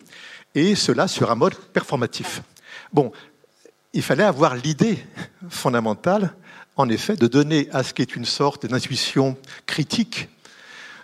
[0.56, 2.41] et cela sur un mode performatif.
[2.91, 3.12] Bon,
[3.94, 5.06] il fallait avoir l'idée
[5.50, 6.34] fondamentale,
[6.82, 10.30] en effet, de donner à ce qui est une sorte d'intuition critique,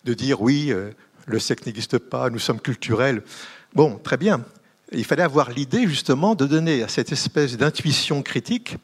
[0.04, 0.92] de dire oui, euh,
[1.26, 3.22] le sexe n'existe pas, nous sommes culturels.
[3.74, 4.44] Bon, très bien.
[4.92, 8.78] Il fallait avoir l'idée justement de donner à cette espèce d'intuition critique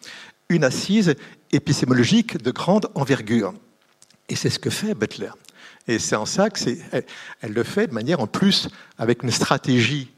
[0.50, 1.16] une assise
[1.52, 3.54] épistémologique de grande envergure.
[4.30, 5.32] Et c'est ce que fait Butler.
[5.88, 6.60] Et c'est en ça que
[6.92, 10.12] elle, le fait de manière en plus avec une stratégie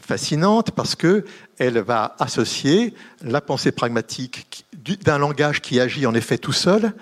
[0.00, 1.24] fascinante parce que
[1.58, 4.64] elle va associer la pensée pragmatique
[5.02, 6.92] d'un langage qui agit en effet tout seul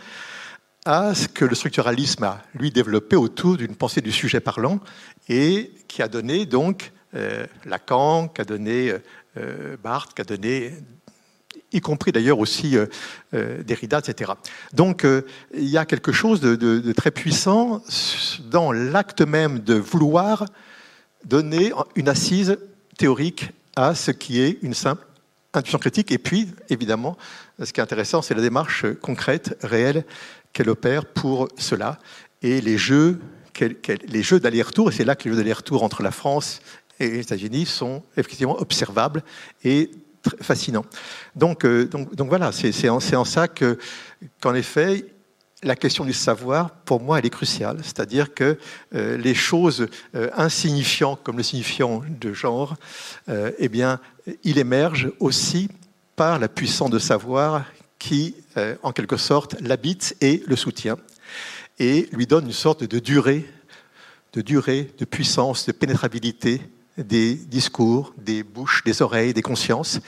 [0.85, 4.81] à ce que le structuralisme a lui développé autour d'une pensée du sujet parlant
[5.29, 8.95] et qui a donné donc euh, Lacan, qui a donné
[9.39, 10.73] euh, Barthes, qui a donné
[11.73, 12.87] y compris d'ailleurs aussi euh,
[13.35, 14.33] euh, Derrida, etc.
[14.73, 15.07] Donc
[15.55, 17.83] il y a quelque chose de, très puissant
[18.51, 20.47] dans l'acte même de vouloir
[21.25, 22.59] donner une assise
[22.97, 25.05] théorique à ce qui est une simple
[25.55, 26.13] intuition critique.
[26.13, 27.17] Et puis, évidemment,
[27.63, 30.05] ce qui est intéressant, c'est la démarche concrète, réelle,
[30.53, 31.99] qu'elle opère pour cela.
[32.43, 33.21] Et les jeux,
[33.61, 36.61] les jeux d'aller-retour, et c'est là que les jeux d'aller-retour entre la France
[37.01, 39.23] et les États-Unis sont effectivement observables
[39.65, 39.91] et
[40.41, 40.85] fascinants.
[41.37, 45.05] Donc, euh, donc, donc voilà, c'est en, en, ça qu'en effet,
[45.63, 47.79] la question du savoir, pour moi, elle est cruciale.
[47.83, 48.59] C'est-à-dire que
[48.95, 52.77] euh, les choses euh, insignifiantes, comme le signifiant de genre,
[53.59, 54.01] eh bien,
[54.45, 55.69] il émerge aussi
[56.17, 57.65] par la puissance de savoir
[57.99, 58.35] qui,
[58.83, 60.97] en quelque sorte, l'habite et le soutient,
[61.79, 63.45] et lui donne une sorte de durée,
[64.35, 66.61] de puissance, de pénétrabilité
[66.99, 70.01] des discours, des bouches, des oreilles, des consciences,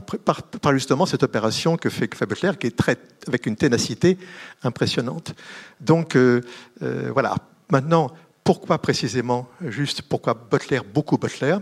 [0.00, 4.18] par, justement cette opération que fait, Butler, qui est très, avec une ténacité
[4.62, 5.34] impressionnante.
[5.80, 6.40] Donc euh,
[6.82, 7.36] euh, voilà.
[7.70, 8.10] Maintenant,
[8.44, 11.58] pourquoi précisément, juste pourquoi Butler, beaucoup Butler?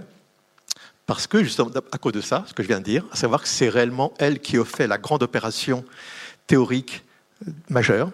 [1.07, 3.43] Parce que justement, à cause de ça, ce que je viens de dire, à savoir
[3.43, 5.85] que c'est réellement elle qui a fait la grande opération
[6.47, 7.05] théorique
[7.47, 8.11] euh, majeure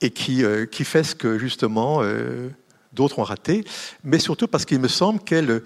[0.00, 2.02] et qui, qui fait ce que justement
[2.94, 3.64] d'autres ont raté,
[4.02, 5.62] mais surtout parce qu'il me semble qu'elle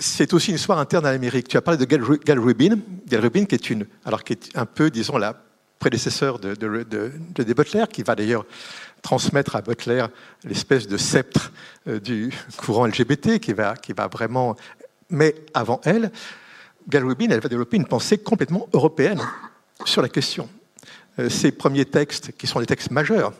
[0.00, 1.48] c'est aussi une histoire interne à l'Amérique.
[1.48, 4.66] Tu as parlé de Gal Rubin, Gal Rubin qui est une, alors qui est un
[4.66, 5.36] peu, disons, la
[5.78, 8.46] prédécesseur de, de, Butler, qui va d'ailleurs
[9.02, 10.06] transmettre à Butler
[10.44, 11.52] l'espèce de sceptre
[11.86, 14.56] euh, du courant LGBT, qui va, qui va vraiment.
[15.10, 16.10] Mais avant elle,
[16.88, 19.20] Gal Rubin, elle va développer une pensée complètement européenne
[19.84, 20.48] sur la question.
[21.18, 23.34] Euh, ses premiers textes, qui sont des textes majeurs,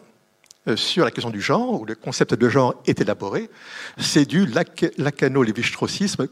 [0.77, 3.50] sur la question du genre, où le concept de genre est élaboré,
[3.98, 6.27] c'est du lacano-lévi-straussisme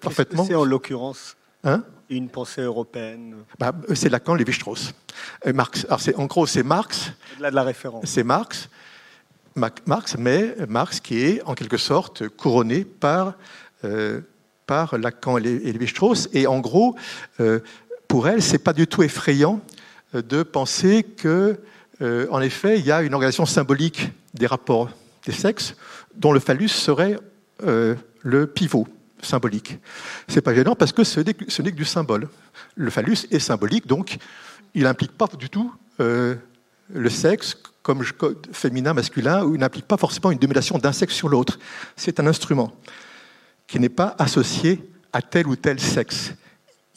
[0.00, 0.44] parfaitement.
[0.44, 1.82] C'est en l'occurrence hein?
[2.10, 3.36] une pensée européenne?
[3.58, 4.92] Bah, C'est Lacan, Lévi-Strauss.
[5.54, 5.86] Marx.
[5.86, 7.12] Alors en gros, c'est Marx.
[7.40, 8.04] Là de la référence.
[8.06, 8.68] C'est Marx,
[9.86, 13.34] Marx, mais Marx qui est en quelque sorte couronné par,
[13.84, 14.20] euh,
[14.66, 16.28] par Lacan et Lévi-Strauss.
[16.32, 16.96] Et en gros,
[17.40, 17.60] euh,
[18.06, 19.60] pour elle, c'est pas du tout effrayant
[20.14, 21.58] de penser que
[22.00, 24.90] euh, en effet, il y a une organisation symbolique des rapports
[25.26, 25.74] des sexes
[26.14, 27.18] dont le phallus serait
[27.64, 28.86] euh, le pivot
[29.20, 29.78] symbolique.
[30.28, 32.28] C'est pas gênant parce que ce n'est que du symbole.
[32.76, 34.18] Le phallus est symbolique, donc
[34.74, 36.36] il n'implique pas du tout euh,
[36.92, 38.04] le sexe comme
[38.52, 41.58] féminin, masculin, ou il n'implique pas forcément une domination d'un sexe sur l'autre.
[41.96, 42.72] C'est un instrument
[43.66, 44.80] qui n'est pas associé
[45.12, 46.32] à tel ou tel sexe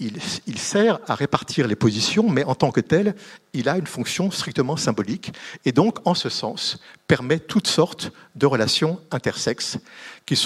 [0.02, 3.16] il, sert à répartir les positions, mais en tant que tel,
[3.54, 5.34] il a une fonction strictement symbolique,
[5.66, 9.78] et donc, en ce sens, permet toutes sortes de relations intersexes
[10.26, 10.38] qui, ne,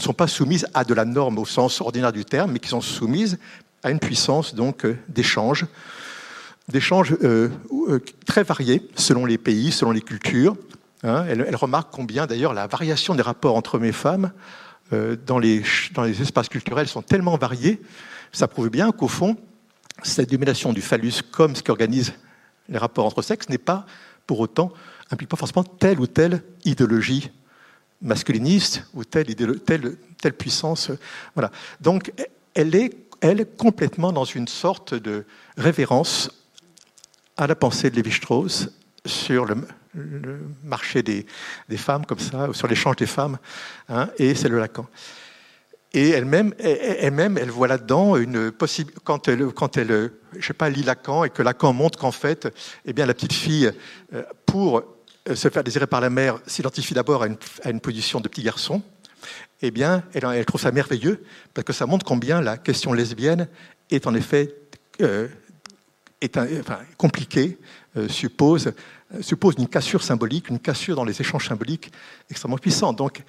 [0.00, 2.80] sont, pas soumises à de la norme au sens ordinaire du terme, mais qui sont
[2.80, 3.38] soumises
[3.82, 5.66] à une puissance donc euh, d'échange,
[6.68, 7.50] d'échanges euh,
[7.88, 10.56] euh, très variés selon les pays, selon les cultures.
[11.02, 11.26] Hein.
[11.28, 14.32] elle, elle, remarque combien d'ailleurs la variation des rapports entre hommes et femmes
[14.90, 17.80] dans les, dans les espaces culturels sont tellement variés,
[18.32, 19.36] ça prouve bien qu'au fond,
[20.02, 22.14] cette domination du phallus comme ce qui organise
[22.68, 23.86] les rapports entre sexes n'est pas
[24.26, 24.72] pour autant,
[25.10, 27.30] implique pas forcément telle ou telle idéologie
[28.02, 30.90] masculiniste ou telle, telle, telle puissance.
[31.34, 31.50] Voilà.
[31.80, 32.12] Donc
[32.54, 35.24] elle est, elle complètement dans une sorte de
[35.56, 36.30] révérence
[37.36, 38.70] à la pensée de Lévi-Strauss
[39.06, 39.56] sur le,
[39.94, 41.26] le marché des,
[41.76, 43.38] femmes comme ça, sur l'échange des femmes,
[43.88, 44.86] hein, et c'est le Lacan.
[45.94, 50.68] Et elle-même, elle-même, elle voit là-dedans une possible quand elle, quand elle, je sais pas,
[50.68, 52.52] lit Lacan et que Lacan montre qu'en fait,
[52.84, 53.70] eh bien, la petite fille,
[54.12, 54.82] euh, pour
[55.28, 57.28] euh, se faire désirer par la mère, s'identifie d'abord à
[57.70, 58.82] une, position de petit garçon.
[59.62, 61.22] Eh bien, elle, elle, trouve ça merveilleux
[61.54, 63.46] parce que ça montre combien la question lesbienne
[63.88, 64.52] est en effet
[65.00, 65.28] euh,
[66.20, 67.58] est enfin, compliquée,
[68.08, 68.72] suppose
[69.20, 71.92] suppose une cassure symbolique, une cassure dans les échanges symboliques
[72.30, 72.96] extrêmement puissante.
[72.96, 73.22] Donc,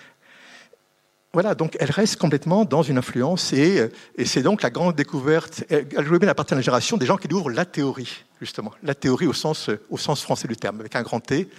[1.33, 5.65] voilà, donc elle reste complètement dans une influence et, et c'est donc la grande découverte.
[5.69, 8.71] Elle jouait bien à la génération des gens qui découvrent la théorie, justement.
[8.83, 11.49] La théorie au sens, au sens français du terme, avec un grand T,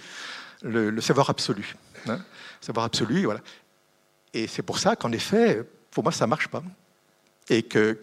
[0.63, 1.75] le, savoir absolu.
[2.07, 2.19] Hein,
[2.59, 3.41] savoir absolu, voilà.
[4.33, 6.63] Et c'est pour ça qu'en effet, pour moi, ça ne marche pas.
[7.49, 7.97] Et que,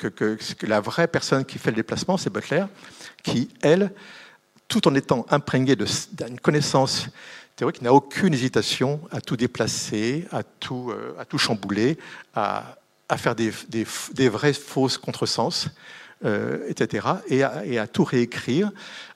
[0.63, 2.65] la vraie personne qui fait le déplacement, c'est Butler,
[3.23, 3.93] qui, elle,
[4.69, 7.09] tout en étant imprégnée d'une connaissance
[7.57, 11.99] théorique, n'a aucune hésitation à tout déplacer, à tout, euh, chambouler,
[12.35, 12.77] à,
[13.17, 15.69] faire des, des, vrais fausses contresens,
[16.25, 18.73] euh, etc., et à, et à, tout réécrire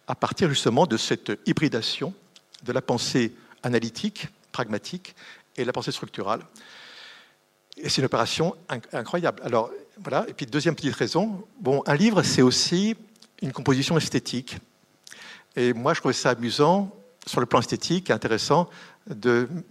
[0.07, 2.15] à partir justement de cette hybridation
[2.65, 5.15] de la pensée analytique, pragmatique,
[5.57, 6.41] et la pensée structurale.
[7.77, 8.55] Et c'est une opération
[8.93, 9.41] incroyable.
[9.45, 9.71] Alors,
[10.03, 10.25] voilà.
[10.29, 12.97] Et puis, deuxième petite raison, bon, un livre, c'est aussi
[13.43, 14.59] une composition esthétique.
[15.59, 16.89] Et moi, je trouvais ça amusant
[17.27, 18.71] sur le plan esthétique, intéressant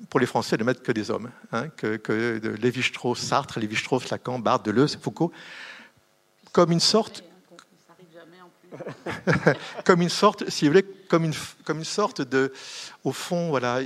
[0.09, 4.65] pour les Français de mettre que des hommes, hein, que, Lévi-Strauss, Sartre, Lévi-Strauss, Lacan, Barthes,
[4.65, 5.31] Deleuze, Foucault,
[6.51, 7.23] comme une sorte,
[9.85, 11.33] comme une sorte, si vous voulez, comme une,
[11.63, 12.51] comme une sorte de,
[13.05, 13.79] au fond, voilà,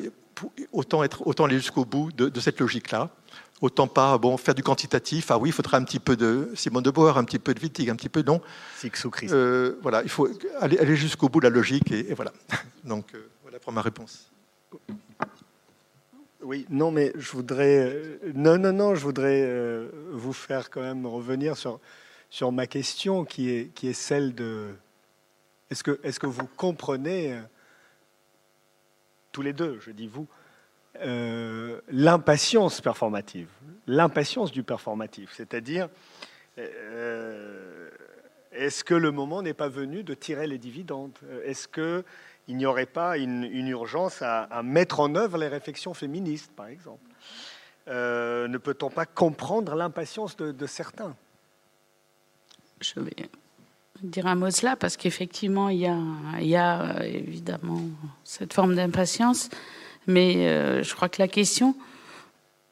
[0.71, 3.11] autant être, autant aller jusqu'au bout de, de cette logique-là.
[3.61, 5.29] Autant pas bon, faire du quantitatif.
[5.29, 7.59] Ah oui, il faudra un petit peu de Simone de Beauvoir, un petit peu de
[7.59, 8.41] Wittig, un petit peu non.
[9.31, 10.27] Euh, voilà, il faut
[10.59, 12.33] aller, aller jusqu'au bout de la logique et, et voilà.
[12.83, 13.13] Donc.
[13.13, 13.29] Euh,
[13.59, 14.31] pour ma réponse.
[16.41, 21.05] Oui, non, mais je voudrais, euh, non, non, non, je voudrais vous faire quand même
[21.05, 21.79] revenir sur,
[22.29, 24.69] sur ma question qui est, qui est celle de,
[25.69, 27.39] est-ce que, est-ce que vous comprenez,
[29.31, 30.27] tous les deux, je dis vous,
[30.99, 33.47] euh, l'impatience performative,
[33.87, 35.89] l'impatience du performatif, c'est-à-dire,
[36.57, 37.89] euh,
[38.51, 41.17] est-ce que le moment n'est pas venu de tirer les dividendes?
[41.45, 42.03] Est-ce que
[42.47, 47.03] il n'y aurait pas une, urgence à, mettre en œuvre les réflexions féministes, par exemple?
[47.87, 51.15] Euh, Ne peut-on pas comprendre l'impatience de, certains?
[52.81, 53.29] Je vais
[54.01, 57.81] dire un mot de cela, parce qu'effectivement, il y a, évidemment
[58.23, 59.49] cette forme d'impatience,
[60.07, 61.75] mais euh, je crois que la question,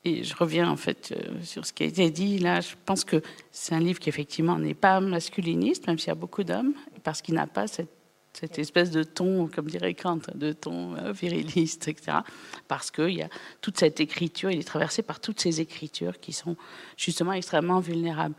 [0.05, 3.03] et je reviens en fait euh, sur ce qui a été dit là, je pense
[3.03, 3.21] que
[3.51, 6.73] c'est un livre qui effectivement n'est pas masculiniste, même s'il y a beaucoup d'hommes,
[7.03, 11.87] parce qu'il n'a pas cette espèce de ton, comme dirait Kant, de ton euh, viriliste,
[11.87, 12.19] etc.
[12.67, 13.29] Parce qu'il y a
[13.61, 16.55] toute cette écriture, il est traversé par toutes ces écritures qui sont
[16.95, 18.35] justement extrêmement vulnérables.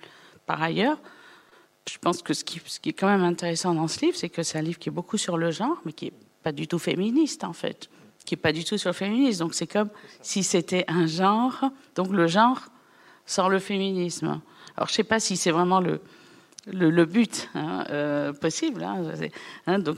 [0.46, 0.98] Par ailleurs,
[1.90, 4.58] je pense que ce qui est quand même intéressant dans ce livre, c'est que c'est
[4.58, 6.12] un livre qui est beaucoup sur le genre, mais qui n'est
[6.42, 7.88] pas du tout féministe, en fait.
[8.30, 9.40] Qui n'est pas du tout sur le féminisme.
[9.40, 9.88] Donc c'est comme
[10.22, 11.64] si c'était un genre,
[11.96, 12.60] donc le genre
[13.26, 14.40] sans le féminisme.
[14.76, 16.00] Alors je ne sais pas si c'est vraiment le,
[16.68, 18.84] le, but hein, euh, possible.
[18.84, 19.02] Hein,
[19.66, 19.96] hein, donc,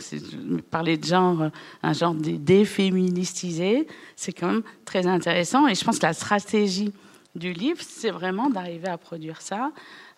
[0.71, 1.51] parler de genre,
[1.83, 5.69] un genre déféministisé, c'est quand même très intéressant.
[5.69, 6.91] Et je pense que la stratégie
[7.35, 9.73] du livre, c'est vraiment d'arriver à produire ça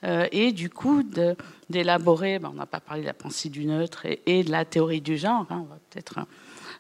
[0.04, 1.02] euh, et du coup
[1.68, 2.38] d'élaborer.
[2.38, 5.16] Ben, on n'a pas parlé de la pensée du neutre et, de la théorie du
[5.16, 5.46] genre.
[5.50, 6.20] On va peut-être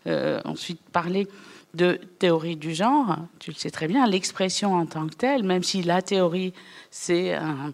[0.06, 1.28] euh, ensuite parler
[1.74, 3.16] de théorie du genre.
[3.38, 6.52] Tu le sais très bien, l'expression en tant que telle, même si la théorie,
[6.90, 7.72] c'est un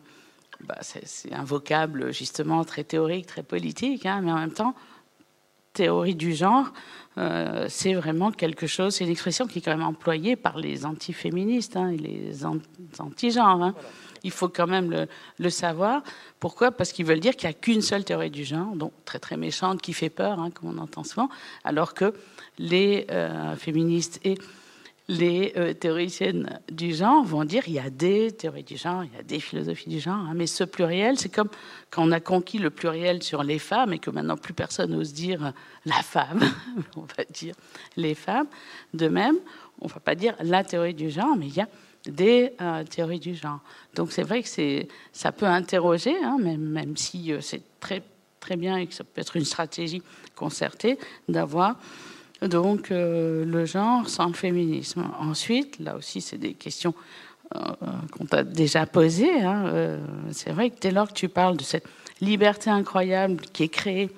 [0.61, 0.79] bah,
[1.45, 4.75] vocable justement très théorique, très politique, hein, mais en même temps,
[5.73, 6.73] théorie du genre,
[7.19, 10.85] euh, c'est vraiment quelque chose, c'est une expression qui est quand même employée par les
[10.85, 12.45] antiféministes hein, et les
[12.99, 13.63] anti-genres.
[13.63, 13.75] Hein.
[14.23, 15.07] Il faut quand même
[15.39, 16.03] le, savoir.
[16.39, 16.71] Pourquoi?
[16.73, 19.37] Parce qu'ils veulent dire qu'il n'y a qu'une seule théorie du genre, donc très très
[19.37, 21.29] méchante, qui fait peur, hein, comme on entend souvent,
[21.65, 22.15] alors que
[22.59, 24.37] les euh, féministes et
[25.11, 29.13] les euh, théoriciennes du genre vont dire il y a des théories du genre, il
[29.13, 31.49] y a des philosophies du genre, hein, mais ce pluriel, c'est comme
[31.91, 35.13] quand on a conquis le pluriel sur les femmes et que maintenant plus personne n'ose
[35.13, 35.53] dire
[35.85, 36.41] la femme,
[36.97, 37.57] on va dire
[37.97, 38.47] les femmes.
[38.95, 39.37] De même,
[39.81, 41.69] on ne va pas dire la théorie du genre, mais il y a
[42.07, 43.61] des euh, théories du genre.
[43.95, 48.03] Donc c'est vrai que c'est, ça peut interroger, hein, même, même si euh, c'est très,
[48.41, 50.03] très bien et que ça peut être une stratégie
[50.35, 50.99] concertée
[51.29, 51.77] d'avoir
[52.41, 55.05] donc euh, le genre sans le féminisme.
[55.19, 56.95] Ensuite, là aussi, c'est des questions
[57.53, 59.43] qu'on t'a déjà posées.
[59.43, 59.99] Hein,
[60.31, 61.85] c'est vrai que dès lors que tu parles de cette
[62.21, 64.09] liberté incroyable qui est créée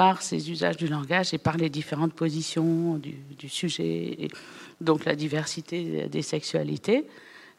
[0.00, 4.28] par ces usages du langage et par les différentes positions du, sujet, et
[4.80, 7.06] donc la diversité des sexualités,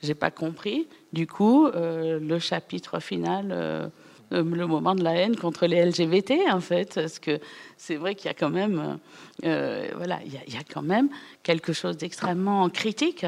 [0.01, 0.87] j'ai pas compris.
[1.13, 3.87] Du coup, euh, le chapitre final euh,
[4.33, 7.39] euh, le moment de la haine contre les LGBT, en fait, parce que
[7.77, 8.97] c'est vrai qu'il y a quand même,
[9.43, 11.09] voilà, il y, a, quand même
[11.43, 13.25] quelque chose d'extrêmement critique,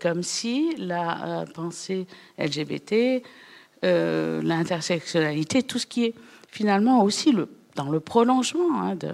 [0.00, 2.06] comme si la pensée
[2.38, 3.22] LGBT,
[3.82, 6.14] l'intersectionnalité, tout ce qui est
[6.48, 9.10] finalement aussi le, dans le prolongement hein, de,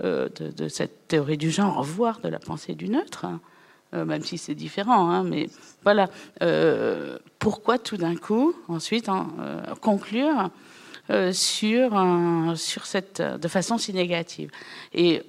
[0.00, 3.40] de, de, cette théorie du genre, voire de la pensée du neutre, hein,
[4.04, 5.10] même si c'est différent.
[5.10, 5.48] Hein, mais
[5.82, 6.08] voilà,
[7.38, 9.08] pourquoi tout d'un coup, ensuite,
[9.80, 10.50] conclure
[11.32, 14.50] sur, sur cette, de façon si négative?
[14.92, 15.22] Et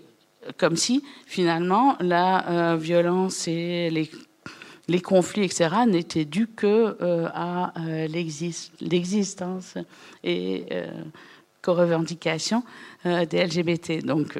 [0.58, 4.10] comme si, finalement, la violence et les
[4.88, 8.08] les conflits, etc., n'étaient dus que euh, euh,
[8.82, 9.76] l'existence
[10.24, 10.90] et euh,
[11.62, 12.64] qu'aux revendications
[13.06, 14.04] des LGBT.
[14.06, 14.38] Donc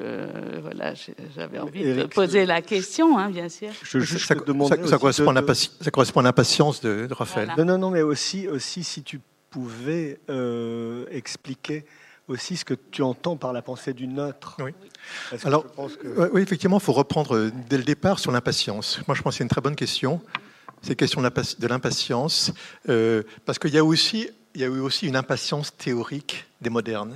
[0.62, 0.94] voilà,
[1.36, 3.70] j'avais envie de poser la question, hein, bien sûr.
[3.84, 7.54] Je, ça, correspond à l'impatience de, Raphaël.
[7.58, 10.20] Non, non, non, mais aussi, aussi si tu pouvais
[11.12, 11.86] expliquer
[12.28, 14.58] aussi ce que tu entends par la pensée du neutre.
[14.60, 14.72] Oui.
[15.44, 15.66] Alors,
[16.34, 19.00] oui, effectivement, il faut reprendre euh, dès le départ sur l'impatience.
[19.08, 20.22] Moi, je pense que c'est une très bonne question.
[20.82, 22.52] C'est question de l'impatience,
[22.88, 26.72] euh, parce qu'il y a aussi, il y a eu aussi une impatience théorique des
[26.72, 27.14] modernes,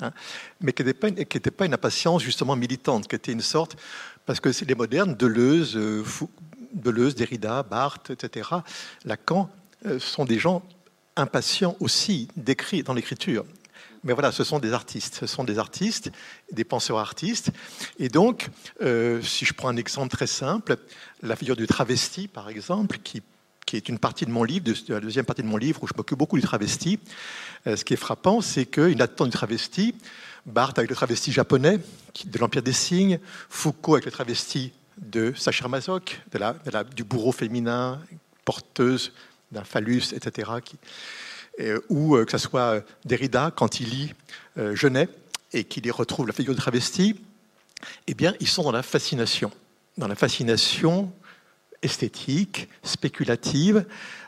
[0.00, 0.12] hein,
[0.60, 3.76] mais qui n'était pas, une impatience justement militante, qui était une sorte,
[4.26, 6.02] parce que les modernes, Deleuze, euh,
[6.74, 8.48] Deleuze, Derrida, Barthes, etc.,
[9.04, 9.48] Lacan,
[9.98, 10.62] sont des gens
[11.16, 13.44] impatients aussi d'écrire dans l'écriture.
[14.04, 16.10] Mais voilà, ce sont des artistes, ce sont des artistes,
[16.50, 17.52] des penseurs artistes.
[18.00, 18.48] Et donc,
[18.82, 20.76] euh, si je prends un exemple très simple,
[21.22, 23.22] la figure du travesti, par exemple, qui,
[23.72, 25.86] qui est une partie de mon livre, de, la deuxième partie de mon livre, où
[25.86, 26.98] je m'occupe beaucoup du travesti,
[27.66, 29.94] euh, ce qui est frappant, c'est qu'il attend du travesti,
[30.44, 31.78] Barthes avec le travesti japonais
[32.26, 33.18] de l'Empire des Signes,
[33.48, 37.98] Foucault avec le travesti de Sacher Masoch, de la, du bourreau féminin,
[38.44, 39.12] porteuse
[39.52, 40.50] d'un phallus, etc.,
[41.60, 44.12] euh, ou euh, que ce soit Derrida, quand il lit
[44.74, 45.08] Genet
[45.54, 47.18] et qu'il y retrouve la figure de travesti,
[48.06, 49.50] eh bien, ils sont dans la fascination,
[49.96, 51.10] dans la fascination
[51.82, 53.84] esthétique, spéculative,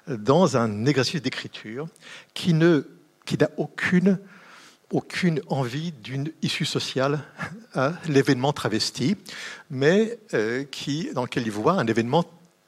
[0.08, 1.88] dans un exercice d'écriture
[2.34, 2.80] qui n'a
[3.24, 4.18] qui aucune,
[4.90, 7.20] aucune envie d'une issue sociale
[7.72, 9.16] à l'événement travesti,
[9.70, 10.18] mais
[10.70, 12.24] qui, dans lequel il voit un événement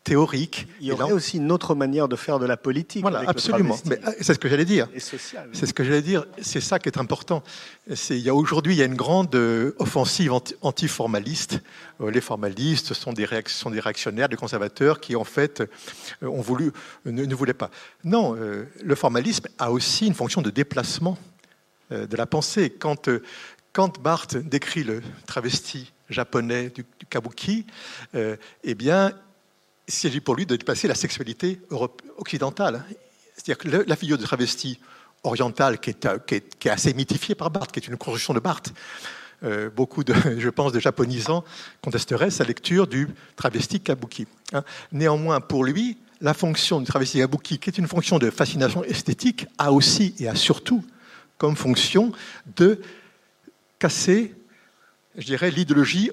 [0.07, 0.69] théorique.
[0.81, 3.03] Il y aurait aussi une autre manière de faire de la politique.
[3.03, 3.77] Voilà, absolument.
[3.87, 4.89] Mais euh, c'est ce que j'allais dire.
[4.97, 6.25] C'est ce que j'allais dire.
[6.41, 7.43] C'est ça qui est important.
[7.89, 10.33] il y a aujourd'hui, il y a une grande euh, offensive
[10.63, 11.59] anti-formaliste.
[12.01, 15.65] Euh, les formalistes sont des, sont des réactionnaires, des conservateurs qui, en fait,
[16.23, 16.71] ont voulu,
[17.05, 17.71] ne, voulaient pas.
[18.05, 21.19] Non, le formalisme a aussi une fonction de déplacement
[21.91, 22.71] de la pensée.
[22.71, 23.09] Quand,
[23.73, 27.67] quand Barthes décrit le travesti japonais du, kabuki,
[28.15, 29.13] eh bien,
[29.89, 31.61] il s'agit pour lui de dépasser la sexualité
[32.17, 32.85] occidentale.
[33.37, 34.81] C'est-à-dire que la figure de travesti
[35.23, 38.73] orientale, qui est, assez mythifiée par Barthes, qui est une construction de Barthes,
[39.45, 41.45] euh, beaucoup, de, je pense, de japonisants
[41.83, 44.27] contesteraient sa lecture du travesti kabuki.
[44.53, 44.65] Hein.
[44.93, 49.47] Néanmoins, pour lui, la fonction du travesti kabuki, qui est une fonction de fascination esthétique,
[49.59, 50.83] a aussi et a surtout
[51.39, 52.13] comme fonction
[52.57, 52.81] de
[53.79, 54.35] casser,
[55.19, 56.11] je dirais, l'idéologie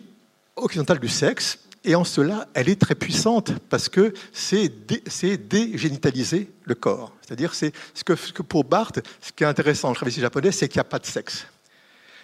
[0.58, 6.76] occidentale du sexe et en cela, elle est très puissante parce que c'est dégénitaliser le
[6.76, 7.14] corps.
[7.22, 10.70] C'est-à-dire, c'est ce que, pour Barthes, ce qui est intéressant dans le travesti japonais, c'est
[10.70, 11.46] qu'il n'y a pas de sexe.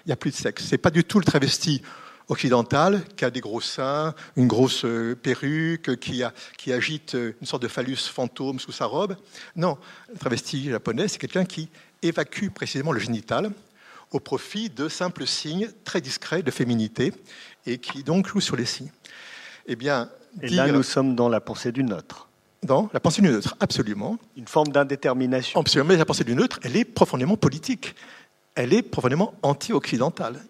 [0.05, 0.65] Il n'y a plus de sexe.
[0.69, 1.81] C'est pas du tout le travesti
[2.29, 7.35] occidental qui a des gros seins, une grosse euh, perruque, qui, a, qui agite euh,
[7.41, 9.17] une sorte de phallus fantôme sous sa robe.
[9.55, 9.77] Non,
[10.13, 11.69] le travesti japonais, c'est quelqu'un qui
[12.01, 13.51] évacue précisément le génital
[14.11, 17.13] au profit de simples signes très discrets de féminité
[17.65, 18.91] et qui donc joue sur les signes.
[19.65, 20.09] Eh bien,
[20.41, 22.27] Et là, nous sommes dans la pensée du neutre.
[22.63, 24.17] Dans la pensée du neutre, absolument.
[24.35, 25.59] Une forme d'indétermination.
[25.59, 27.95] Absolument, mais la pensée du neutre, elle est profondément politique.
[28.55, 30.41] Elle est profondément anti-occidentale.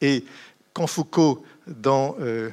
[0.00, 0.24] Et
[0.72, 2.50] quand Foucault, dans, euh,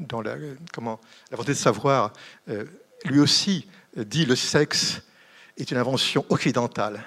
[0.00, 0.34] dans la,
[0.72, 2.12] comment, la volonté de savoir,
[2.48, 2.64] euh,
[3.04, 3.66] lui aussi
[3.96, 5.02] dit le sexe
[5.56, 7.04] est une invention occidentale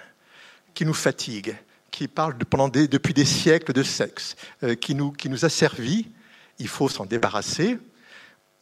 [0.74, 1.56] qui nous fatigue,
[1.92, 5.50] qui parle de, pendant depuis des siècles de sexe, euh, qui, nous, qui nous a
[5.50, 6.08] servi,
[6.60, 7.78] il faut s'en débarrasser,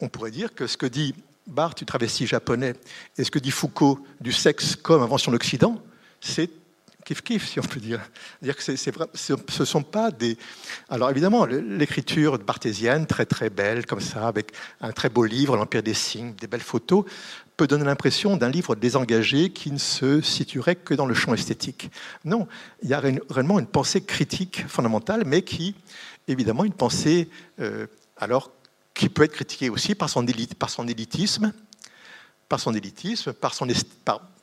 [0.00, 1.14] on pourrait dire que ce que dit
[1.46, 2.74] Barthes du travesti japonais
[3.16, 5.80] et ce que dit Foucault du sexe comme invention de l'Occident,
[6.20, 6.50] c'est
[7.06, 8.00] kiff-kiff, si on peut dire.
[8.42, 10.36] dire que vrai, ce sont pas des.
[10.88, 15.84] Alors évidemment, l'écriture barthésienne, très très belle, comme ça, avec un très beau livre, L'Empire
[15.84, 17.04] des signes, des belles photos,
[17.56, 21.90] peut donner l'impression d'un livre désengagé qui ne se situerait que dans le champ esthétique.
[22.24, 22.48] Non,
[22.82, 25.76] il y a réellement une pensée critique fondamentale, mais qui,
[26.26, 27.28] évidemment, une pensée
[27.60, 27.86] euh,
[28.18, 28.50] alors
[28.96, 31.52] qui peut être critiqué aussi par son, élitisme, par son élitisme,
[33.34, 33.68] par son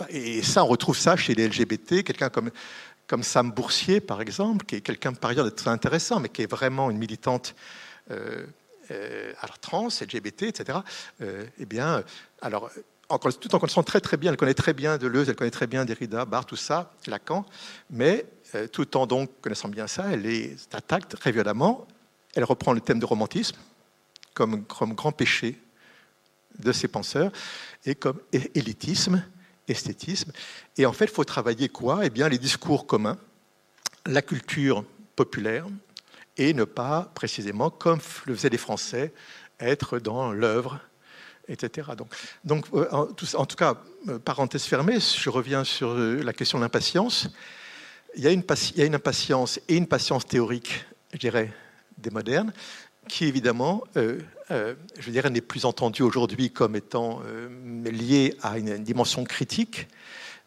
[0.10, 2.52] et ça on retrouve ça chez les LGBT, quelqu'un comme
[3.08, 6.50] comme Sam Boursier par exemple, qui est quelqu'un par ailleurs très intéressant, mais qui est
[6.50, 7.56] vraiment une militante
[8.12, 8.46] euh,
[8.92, 10.80] euh, trans, LGBT, etc.
[11.22, 12.04] Euh, eh bien,
[12.42, 12.70] alors
[13.40, 15.84] tout en connaissant très très bien, elle connaît très bien Deleuze, elle connaît très bien
[15.84, 17.46] Derrida, Barthes, tout ça, Lacan,
[17.90, 18.26] mais
[18.72, 21.88] tout en donc connaissant bien ça, elle les attaque très violemment.
[22.36, 23.58] Elle reprend le thème du romantisme,
[24.34, 25.60] comme, grand péché
[26.60, 27.32] de ces penseurs,
[27.86, 29.24] et comme élitisme,
[29.68, 30.32] esthétisme.
[30.78, 32.06] Et en fait, il faut travailler quoi?
[32.06, 33.18] Eh bien, les discours communs,
[34.06, 34.84] la culture
[35.16, 35.66] populaire,
[36.38, 39.14] et ne pas, précisément, comme le faisaient les Français,
[39.60, 40.80] être dans l'œuvre,
[41.48, 41.92] etc.
[42.44, 43.76] Donc, euh, en, tout cas,
[44.08, 47.30] euh, parenthèse fermée, je reviens sur euh, la question de l'impatience.
[48.16, 51.52] Il, il y a une impatience et une patience théorique, je dirais,
[51.98, 52.54] des modernes,
[53.08, 54.20] qui évidemment, euh,
[54.52, 57.50] euh, je dirais, n'est plus entendu aujourd'hui comme étant euh,
[57.90, 59.88] lié à une, dimension critique,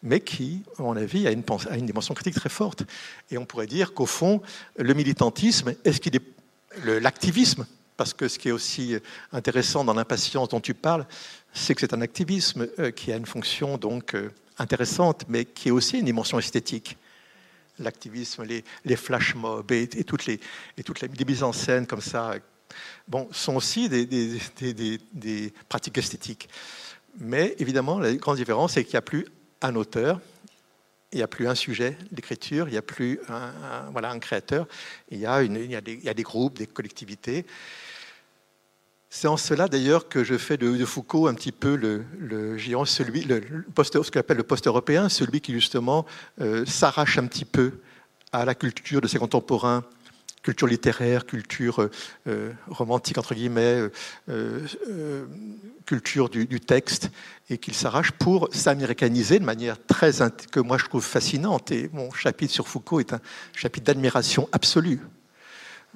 [0.03, 1.43] mais qui, à mon avis, a une,
[1.85, 2.83] dimension critique très forte.
[3.31, 4.41] Et on pourrait dire qu'au fond,
[4.77, 6.23] le militantisme, est-ce qu'il est,
[6.85, 8.95] l'activisme, parce que ce qui est aussi
[9.31, 11.07] intéressant dans l'impatience dont tu parles,
[11.53, 14.15] c'est que c'est un activisme qui a une fonction donc
[14.59, 16.97] intéressante, mais qui est aussi une dimension esthétique
[17.79, 20.39] l'activisme, les, flash mobs et, toutes les,
[20.77, 22.35] et toutes mises en scène comme ça,
[23.07, 26.49] bon, sont aussi des, pratiques esthétiques.
[27.19, 29.25] Mais évidemment, la grande différence, c'est qu'il n'y a plus
[29.61, 30.21] un auteur,
[31.11, 34.67] il n'y a plus un sujet d'écriture, il n'y a plus un, créateur,
[35.09, 37.45] il y a des groupes, des collectivités.
[39.09, 42.83] C'est en cela d'ailleurs que je fais de, Foucault un petit peu le, le géant,
[42.83, 43.41] celui, le,
[43.73, 46.05] post, ce qu'on appelle le post-européen, celui qui justement
[46.41, 47.79] euh, s'arrache un petit peu
[48.33, 49.85] à la culture de ses contemporains,
[50.43, 51.89] culture littéraire, culture
[52.27, 53.89] euh, romantique entre guillemets,
[54.29, 55.25] euh,
[55.85, 57.09] culture du, texte,
[57.49, 60.11] et qu'il s'arrache pour s'américaniser de manière très
[60.51, 61.71] que moi je trouve fascinante.
[61.71, 63.21] Et mon chapitre sur Foucault est un
[63.55, 64.99] chapitre d'admiration absolue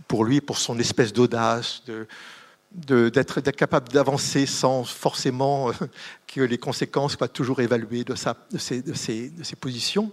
[0.07, 2.07] pour lui, pour son espèce d'audace, de
[2.71, 5.73] d'être capable d'avancer sans forcément euh,
[6.27, 10.11] que les conséquences soient toujours évaluées de, sa, de, ses, de, de, positions.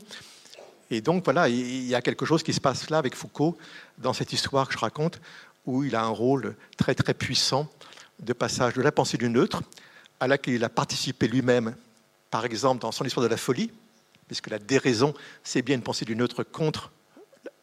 [0.90, 3.56] Et donc voilà, il y a quelque chose qui se passe là avec Foucault
[3.98, 5.20] dans cette histoire que je raconte,
[5.66, 7.70] où il a un rôle très très puissant
[8.20, 9.62] de passage de la pensée du neutre
[10.18, 11.76] à laquelle il a participé lui-même,
[12.30, 13.70] par exemple dans son histoire de la folie,
[14.26, 16.90] puisque la déraison, c'est bien une pensée du neutre contre,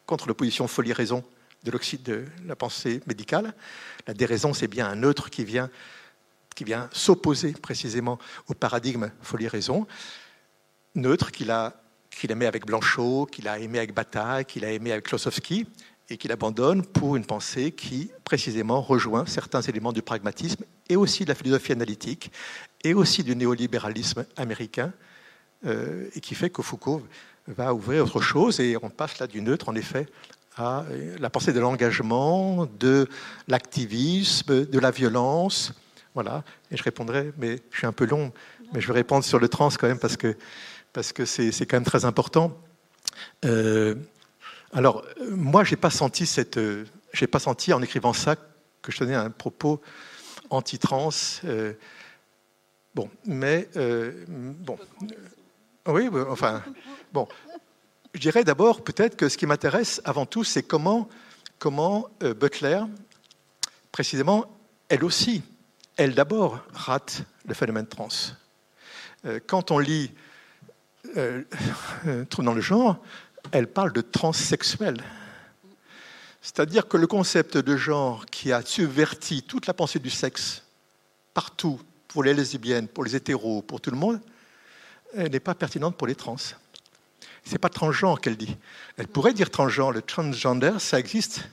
[0.06, 1.24] contre l'opposition folie-raison
[1.66, 3.54] de l'oxyde de la pensée médicale.
[4.08, 5.70] La déraison, c'est bien un neutre qui vient,
[6.56, 9.88] qui vient s'opposer précisément au paradigme folie-raison.
[10.94, 11.74] Neutre qu'il a,
[12.12, 15.68] qu'il aimait avec Blanchot, qu'il a aimé avec Bataille, qu'il a aimé avec Klosowski,
[16.10, 21.24] et qu'il abandonne pour une pensée qui, précisément, rejoint certains éléments du pragmatisme et aussi
[21.24, 22.32] de la philosophie analytique
[22.84, 24.94] et aussi du néolibéralisme américain,
[25.66, 27.02] euh, et qui fait que Foucault
[27.48, 30.08] va ouvrir autre chose, et on passe là du neutre, en effet,
[30.58, 30.86] à
[31.20, 33.08] la pensée de l'engagement, de
[33.48, 35.74] l'activisme, de la violence.
[36.14, 38.32] Voilà, et je répondrai, mais je suis un peu long,
[38.74, 40.38] mais je vais répondre sur le trans quand même parce que
[40.94, 42.58] parce que c'est quand même très important.
[43.44, 43.96] Euh,
[44.72, 46.26] alors, moi, j'ai pas senti
[47.12, 48.38] j'ai pas senti en écrivant ça
[48.82, 49.82] que je tenais un propos
[50.50, 51.10] anti-trans.
[51.44, 51.74] Euh,
[52.94, 54.78] bon, mais euh, bon,
[55.88, 56.64] oui, enfin,
[57.12, 57.28] bon,
[58.16, 61.10] je dirais d'abord peut-être que ce qui m'intéresse avant tout, c'est comment,
[62.24, 62.82] euh, Butler,
[63.92, 64.46] précisément,
[64.88, 65.44] elle aussi,
[65.98, 68.08] elle d'abord rate le phénomène trans.
[69.26, 70.14] Euh, quand on lit
[71.18, 71.44] euh,
[72.38, 73.04] dans le genre,
[73.52, 75.04] elle parle de transsexuel.
[76.42, 80.64] C'est-à-dire que le concept de genre qui a subverti toute la pensée du sexe
[81.34, 84.22] partout, pour les lesbiennes, pour les hétéros, pour tout le monde,
[85.18, 86.38] n'est pas pertinente pour les trans
[87.52, 88.56] n'est pas transgenre qu'elle dit.
[88.98, 89.92] Elle pourrait dire transgenre.
[89.92, 91.48] Le transgender, ça existe.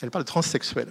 [0.00, 0.88] Elle parle de transsexuel.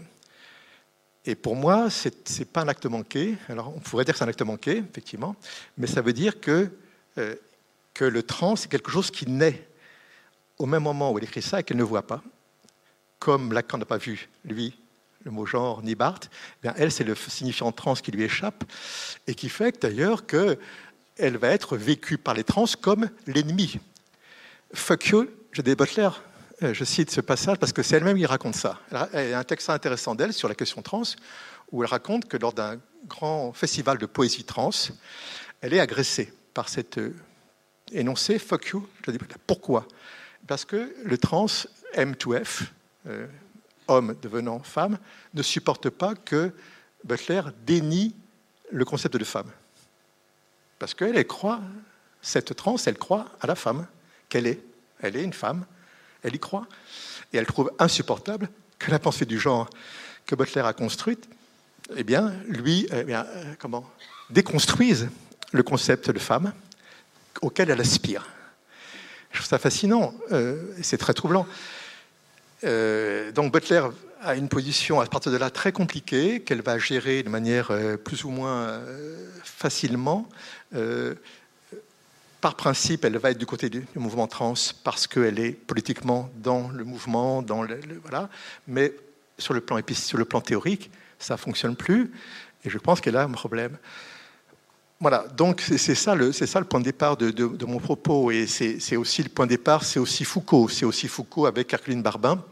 [1.25, 3.37] Et pour moi, ce n'est pas un acte manqué.
[3.49, 5.35] Alors, on pourrait dire que c'est un acte manqué, effectivement,
[5.77, 6.71] mais ça veut dire que,
[7.17, 7.35] euh,
[7.93, 9.67] que le trans, c'est quelque chose qui naît
[10.57, 12.21] au même moment où elle écrit ça et qu'elle ne voit pas.
[13.17, 14.77] Comme Lacan n'a pas vu, lui,
[15.23, 18.63] le mot genre, ni Barthes, eh bien elle, c'est le signifiant trans qui lui échappe
[19.27, 20.57] et qui fait d'ailleurs qu'elle
[21.37, 23.79] va être vécue par les trans comme l'ennemi.
[24.73, 26.09] Fuck you, des Butler,
[26.61, 28.79] je cite ce passage parce que c'est elle-même qui raconte ça.
[29.13, 31.01] Elle a un texte intéressant d'elle sur la question trans,
[31.71, 34.69] où elle raconte que lors d'un grand festival de poésie trans,
[35.61, 37.15] elle est agressée par cet euh,
[37.91, 39.37] énoncé Fuck you, des Butler.
[39.47, 39.87] Pourquoi?
[40.45, 41.47] Parce que le trans
[41.95, 42.65] M2F,
[43.07, 43.25] euh,
[43.87, 44.99] homme devenant femme,
[45.33, 46.51] ne supporte pas que
[47.03, 48.15] Butler dénie
[48.71, 49.49] le concept de femme.
[50.77, 51.59] Parce qu'elle croit,
[52.21, 53.87] cette trans, elle croit à la femme
[54.29, 54.59] qu'elle est.
[55.01, 55.65] Elle est une femme,
[56.23, 56.67] elle y croit,
[57.33, 59.69] et elle trouve insupportable que la pensée du genre
[60.25, 61.27] que Butler a construite,
[61.95, 63.23] eh bien, lui, eh euh,
[63.57, 63.89] comment,
[64.29, 65.09] déconstruise
[65.51, 66.53] le concept de femme
[67.41, 68.27] auquel elle aspire.
[69.31, 71.47] Je trouve ça fascinant, euh, c'est très troublant.
[72.63, 73.83] Euh, donc Butler
[74.21, 77.71] a une position à partir de là très compliquée, qu'elle va gérer de manière
[78.03, 78.81] plus ou moins
[79.43, 80.27] facilement.
[82.41, 86.69] Par principe, elle va être du côté du, mouvement trans parce qu'elle est politiquement dans
[86.69, 88.29] le mouvement, dans le, voilà.
[88.67, 88.93] Mais
[89.37, 92.11] sur le plan sur le plan théorique, ça fonctionne plus.
[92.63, 93.77] Et je pense qu'elle a un problème.
[95.01, 98.47] Voilà, donc c'est ça, le, ça le point de départ de, de, mon propos, et
[98.47, 102.43] c'est aussi le point de départ, c'est aussi Foucault, c'est aussi Foucault avec Herculine Barbin,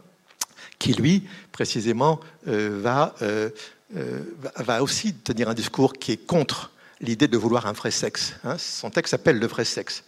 [0.78, 3.50] qui lui, précisément, euh, va, euh,
[3.96, 4.22] euh,
[4.56, 6.70] va aussi tenir un discours qui est contre
[7.00, 8.34] l'idée de vouloir un vrai sexe.
[8.44, 8.58] Hein.
[8.58, 10.04] Son texte s'appelle Le vrai sexe.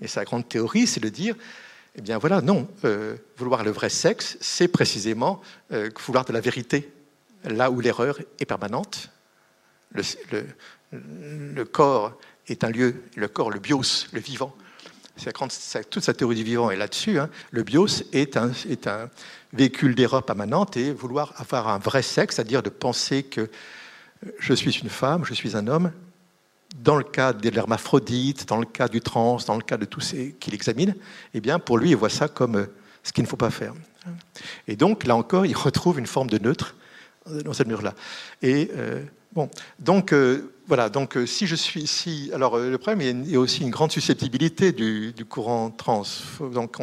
[0.00, 1.34] Et sa grande théorie, c'est de dire,
[1.94, 2.68] eh bien voilà, non,
[3.38, 5.40] vouloir le vrai sexe, c'est précisément
[6.04, 6.92] vouloir de la vérité,
[7.44, 9.10] là où l'erreur est permanente.
[9.92, 12.18] Le, corps
[12.48, 14.54] est un lieu, le corps, le bios, le vivant,
[15.90, 17.18] toute sa théorie du vivant est là-dessus.
[17.18, 17.30] Hein.
[17.50, 19.08] Le bios est un, est un
[19.52, 23.48] véhicule d'erreur permanente et vouloir avoir un vrai sexe, c'est-à-dire de penser que
[24.38, 25.92] je suis une femme, je suis un homme,
[26.74, 30.00] dans le cas de l'hermaphrodite, dans le cas du trans, dans le cas de tous
[30.00, 30.94] ces qu'il examine,
[31.34, 32.66] eh bien, pour lui, il voit ça comme euh,
[33.02, 33.72] ce qu'il ne faut pas faire.
[34.68, 36.76] Et donc, là encore, il retrouve une forme de neutre
[37.44, 37.94] dans cette mur-là.
[38.42, 39.02] Et euh,
[39.32, 39.50] bon,
[39.80, 43.36] donc, euh, voilà, donc euh, si je suis ici, alors euh, le problème, il y
[43.36, 46.02] a aussi une grande susceptibilité du, courant trans.
[46.40, 46.78] Donc,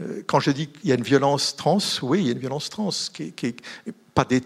[0.00, 2.38] euh, quand je dis qu'il y a une violence trans, oui, il y a une
[2.38, 3.54] violence trans, qui, qui
[4.14, 4.42] pas des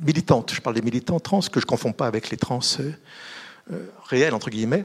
[0.00, 2.60] militantes, je parle des militants trans, que je ne confonds pas avec les trans
[4.04, 4.84] réels, entre guillemets,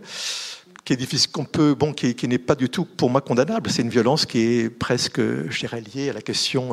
[0.85, 0.97] qui
[1.31, 3.69] qu'on peut, bon, qui, n'est pas du tout pour moi condamnable.
[3.69, 6.71] C'est une violence qui est presque, je liée à la question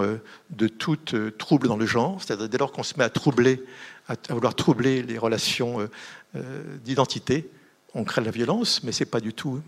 [0.50, 0.96] de tout
[1.38, 2.20] trouble dans le genre.
[2.20, 3.62] C'est-à-dire dès lors qu'on se met à troubler
[4.10, 5.90] à, vouloir troubler les relations euh,
[6.36, 7.48] euh, d'identité.
[7.94, 9.60] On crée la violence, mais ce n'est pas du tout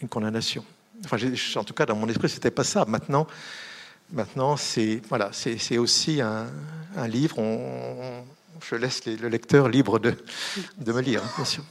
[0.00, 0.64] une condamnation.
[1.04, 1.18] Enfin,
[1.56, 2.84] en tout cas, dans mon esprit, ce n'était pas ça.
[2.86, 3.26] Maintenant,
[4.12, 6.46] maintenant c'est voilà, c'est aussi un,
[7.06, 7.36] livre.
[8.66, 10.14] je laisse le lecteur libre de,
[10.78, 11.62] de me lire, bien sûr.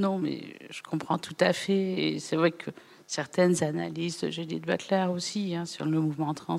[0.00, 0.40] Non, mais
[0.70, 2.16] je comprends tout à fait.
[2.20, 2.70] c'est vrai que
[3.06, 6.56] certaines analyses Judith Butler aussi hein, sur le mouvement trans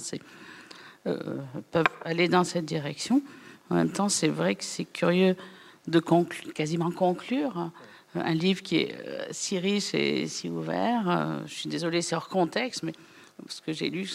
[1.07, 1.37] euh,
[1.71, 3.23] peuvent aller dans cette direction.
[3.71, 5.35] En même temps, c'est vrai que c'est curieux
[5.87, 5.99] de
[6.53, 7.71] quasiment conclure
[8.13, 11.09] un livre qui est euh, si riche et si ouvert.
[11.09, 12.93] Euh, je suis désolée, c'est hors contexte, mais
[13.47, 14.07] ce que j'ai lu,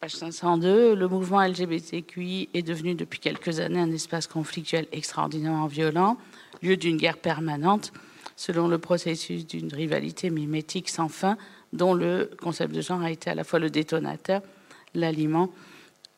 [0.00, 6.16] page 502, le mouvement LGBTQI est devenu depuis quelques années un espace conflictuel extraordinairement violent,
[6.62, 7.92] lieu d'une guerre permanente,
[8.36, 11.36] selon le processus d'une rivalité mimétique sans fin,
[11.72, 14.42] dont le concept de genre a été à la fois le détonateur,
[14.94, 15.50] l'aliment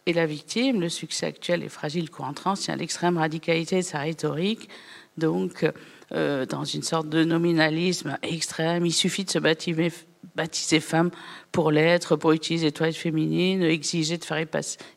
[0.06, 0.80] et la victime.
[0.80, 4.68] Le succès actuel est fragile courant tient à l'extrême radicalité de sa rhétorique.
[5.16, 5.66] Donc,
[6.12, 9.92] euh, dans une sorte de nominalisme extrême, il suffit de se baptiser,
[10.34, 11.10] baptiser femme
[11.52, 14.44] pour l'être, pour utiliser toilettes féminines, exiger de faire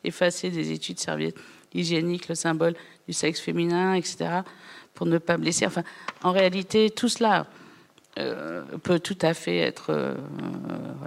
[0.04, 1.36] effacer des études serviettes
[1.74, 2.74] hygiéniques, le symbole
[3.06, 4.42] du sexe féminin, etc.,
[4.94, 5.66] pour ne pas blesser.
[5.66, 5.82] Enfin,
[6.22, 7.46] en réalité, tout cela
[8.18, 10.14] euh, peut tout à fait être euh,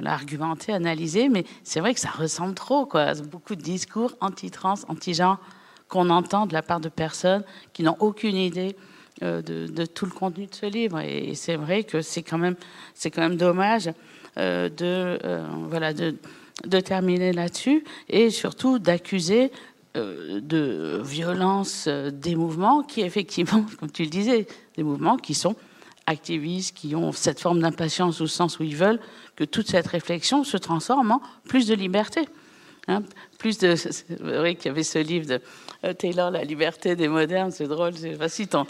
[0.05, 3.13] argumenté, analysé, mais c'est vrai que ça ressemble trop, quoi.
[3.13, 5.37] Beaucoup de discours anti-trans, anti-genre
[5.87, 8.75] qu'on entend de la part de personnes qui n'ont aucune idée
[9.21, 10.99] euh, de, tout le contenu de ce livre.
[10.99, 12.55] Et, c'est vrai que c'est quand même,
[13.03, 13.91] quand même dommage
[14.35, 15.19] de,
[15.69, 19.51] voilà, de terminer là-dessus et surtout d'accuser
[19.95, 25.55] de violence des mouvements qui, effectivement, comme tu le disais, des mouvements qui sont
[26.07, 28.99] activistes qui ont cette forme d'impatience au sens où ils veulent
[29.35, 32.27] que toute cette réflexion se transforme en plus de liberté.
[32.87, 33.01] Hein,
[33.39, 35.41] plus de, c'est vrai qu'il y avait ce livre de
[35.83, 38.65] euh, Taylor, La liberté des modernes, c'est drôle, je sais pas si ton,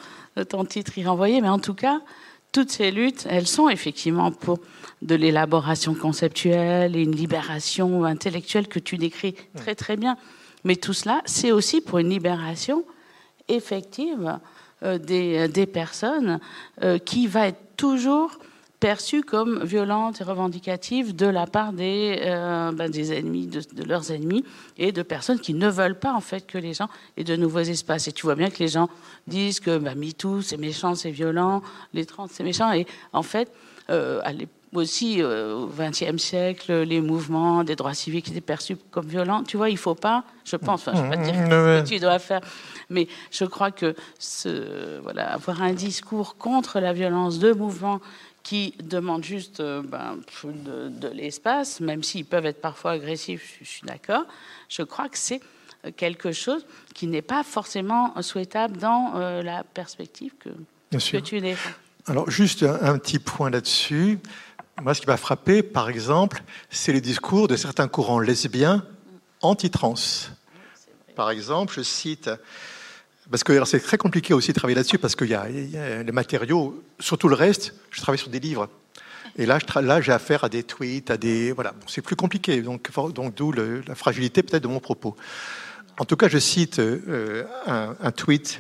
[0.48, 2.00] ton titre y renvoyait, mais en tout cas,
[2.52, 4.60] toutes ces luttes, elles sont effectivement pour
[5.02, 10.18] de l'élaboration conceptuelle et une libération intellectuelle que tu décris très très bien.
[10.66, 12.84] Mais tout cela, c'est aussi pour une libération
[13.48, 14.40] effective
[14.84, 16.40] euh, euh, des, personnes
[16.84, 18.40] euh, qui va être toujours
[18.80, 24.44] perçue comme violente et revendicative de la part des, ben, des ennemis, de, leurs ennemis,
[24.78, 27.60] et de personnes qui ne veulent pas en fait que les gens aient de nouveaux
[27.60, 28.08] espaces.
[28.08, 28.90] Et tu vois bien que les gens
[29.28, 31.62] disent que bah, MeToo c'est méchant, c'est violent,
[31.94, 33.52] les trans c'est méchant, et en fait,
[34.78, 39.44] aussi au XXe siècle, les mouvements des droits civiques étaient perçus comme violents.
[39.44, 41.82] Tu vois, il faut pas, je pense, enfin, je ne vais pas dire mmh, ce
[41.82, 42.42] que tu dois faire,
[42.90, 48.02] mais je crois que ce, voilà, avoir un discours contre la violence de mouvements
[48.44, 53.82] qui demandent juste euh, ben, de, l'espace, même s'ils peuvent être parfois agressifs, je, suis
[53.86, 54.24] d'accord,
[54.70, 55.42] je crois que c'est
[55.98, 60.50] quelque chose qui n'est pas forcément souhaitable dans euh, la perspective que,
[60.92, 61.72] que tu défends.
[62.08, 64.20] Alors juste un, petit point là-dessus.
[64.82, 68.86] Moi, ce qui m'a frappé, par exemple, c'est les discours de certains courants lesbiens
[69.42, 69.96] anti-trans
[71.16, 72.30] par exemple, je cite,
[73.32, 76.84] parce que c'est très compliqué aussi de travailler là-dessus, parce qu'il y, a les matériaux,
[77.00, 78.70] surtout le reste, je travaille sur des livres.
[79.38, 79.60] Et là,
[80.02, 81.52] j'ai affaire à des tweets, à des.
[81.52, 85.16] Voilà, c'est plus compliqué, donc, donc d'où la fragilité peut-être de mon propos.
[85.98, 88.60] En tout cas, je cite euh, un, tweet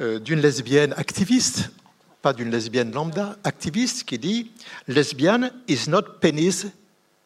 [0.00, 1.70] euh, d'une lesbienne activiste,
[2.32, 4.50] d'une lesbienne lambda, activiste, qui dit
[4.88, 6.66] Lesbian is not penis,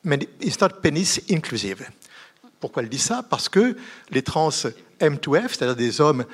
[0.05, 1.89] is not penis inclusive.
[2.59, 3.23] Pourquoi elle dit ça?
[3.23, 3.77] Parce que
[4.11, 4.51] les trans
[5.01, 6.25] M2F, c'est-à-dire des hommes,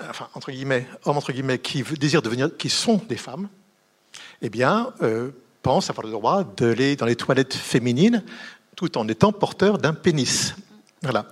[0.00, 3.48] enfin, entre guillemets, hommes entre guillemets, qui désirent devenir, qui sont des femmes,
[4.42, 5.30] eh bien, euh,
[5.62, 8.22] pensent avoir le droit d'aller dans les toilettes féminines
[8.76, 10.54] tout en étant porteurs d'un pénis.
[11.02, 11.26] Voilà.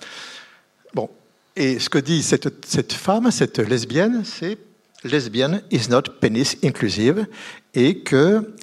[0.94, 1.10] Bon.
[1.54, 4.56] Et ce que dit cette femme, cette lesbienne, c'est
[5.04, 7.26] lesbian is not penis inclusive
[7.74, 8.54] et que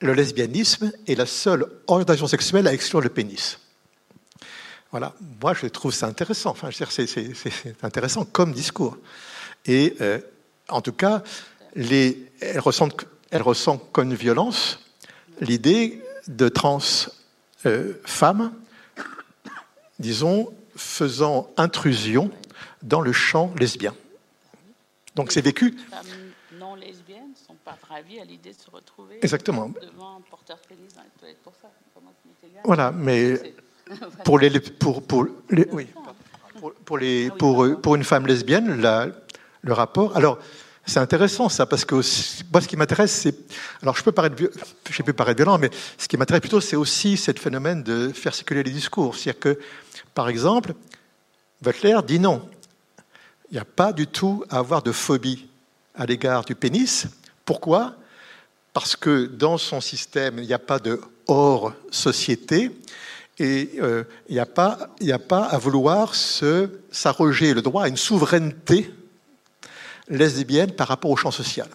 [0.00, 3.58] le lesbianisme est la seule orientation sexuelle à exclure le pénis.
[4.90, 6.50] Voilà, moi je trouve ça intéressant.
[6.50, 8.96] Enfin, c'est intéressant comme discours.
[9.66, 10.20] Et euh,
[10.68, 11.22] en tout cas,
[11.74, 12.88] elle, ressent,
[13.32, 14.78] ressent comme une violence
[15.40, 16.78] l'idée de trans
[17.66, 18.52] euh, femmes,
[19.98, 22.30] disons, faisant intrusion
[22.82, 23.94] dans le champ lesbien.
[25.14, 25.70] Donc c'est vécu.
[25.70, 26.06] Les femmes
[26.58, 29.68] non lesbiennes ne sont pas ravies à l'idée de se retrouver Exactement.
[29.68, 31.68] devant un porteur de pénis dans les toilettes pour ça.
[32.64, 33.54] Voilà, mais
[34.24, 35.88] pour les, pour, pour les, oui,
[36.84, 39.08] pour, les, ah pour, pour une femme lesbienne, la,
[39.62, 40.16] le rapport.
[40.16, 40.38] Alors,
[40.86, 41.94] c'est intéressant ça, parce que
[42.52, 43.34] moi, ce qui m'intéresse, c'est.
[43.82, 44.36] Alors, je peux paraître,
[44.90, 48.34] je peux paraître violent, mais ce qui m'intéresse plutôt, c'est aussi ce phénomène de faire
[48.34, 49.16] circuler les discours.
[49.16, 49.58] C'est-à-dire que,
[50.14, 50.74] par exemple,
[51.62, 52.48] Butler dit non.
[53.50, 55.46] Il n'y a pas du tout à avoir de phobie
[55.94, 57.06] à l'égard du pénis.
[57.44, 57.94] Pourquoi?
[58.72, 62.70] Parce que dans son système, il n'y a pas de hors société
[63.38, 68.90] et euh, il n'y a, pas, à vouloir s'arroger le droit à une souveraineté
[70.08, 71.68] lesbienne par rapport au champ social.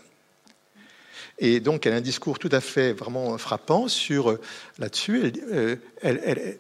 [1.38, 4.41] Et donc, elle a un discours tout à fait vraiment frappant sur euh,
[4.78, 5.32] là-dessus.
[6.01, 6.57] Elle,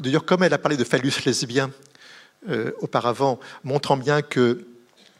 [0.00, 1.70] D'ailleurs, comme elle a parlé de phallus lesbien
[2.48, 4.64] euh, auparavant, montrant bien qu'il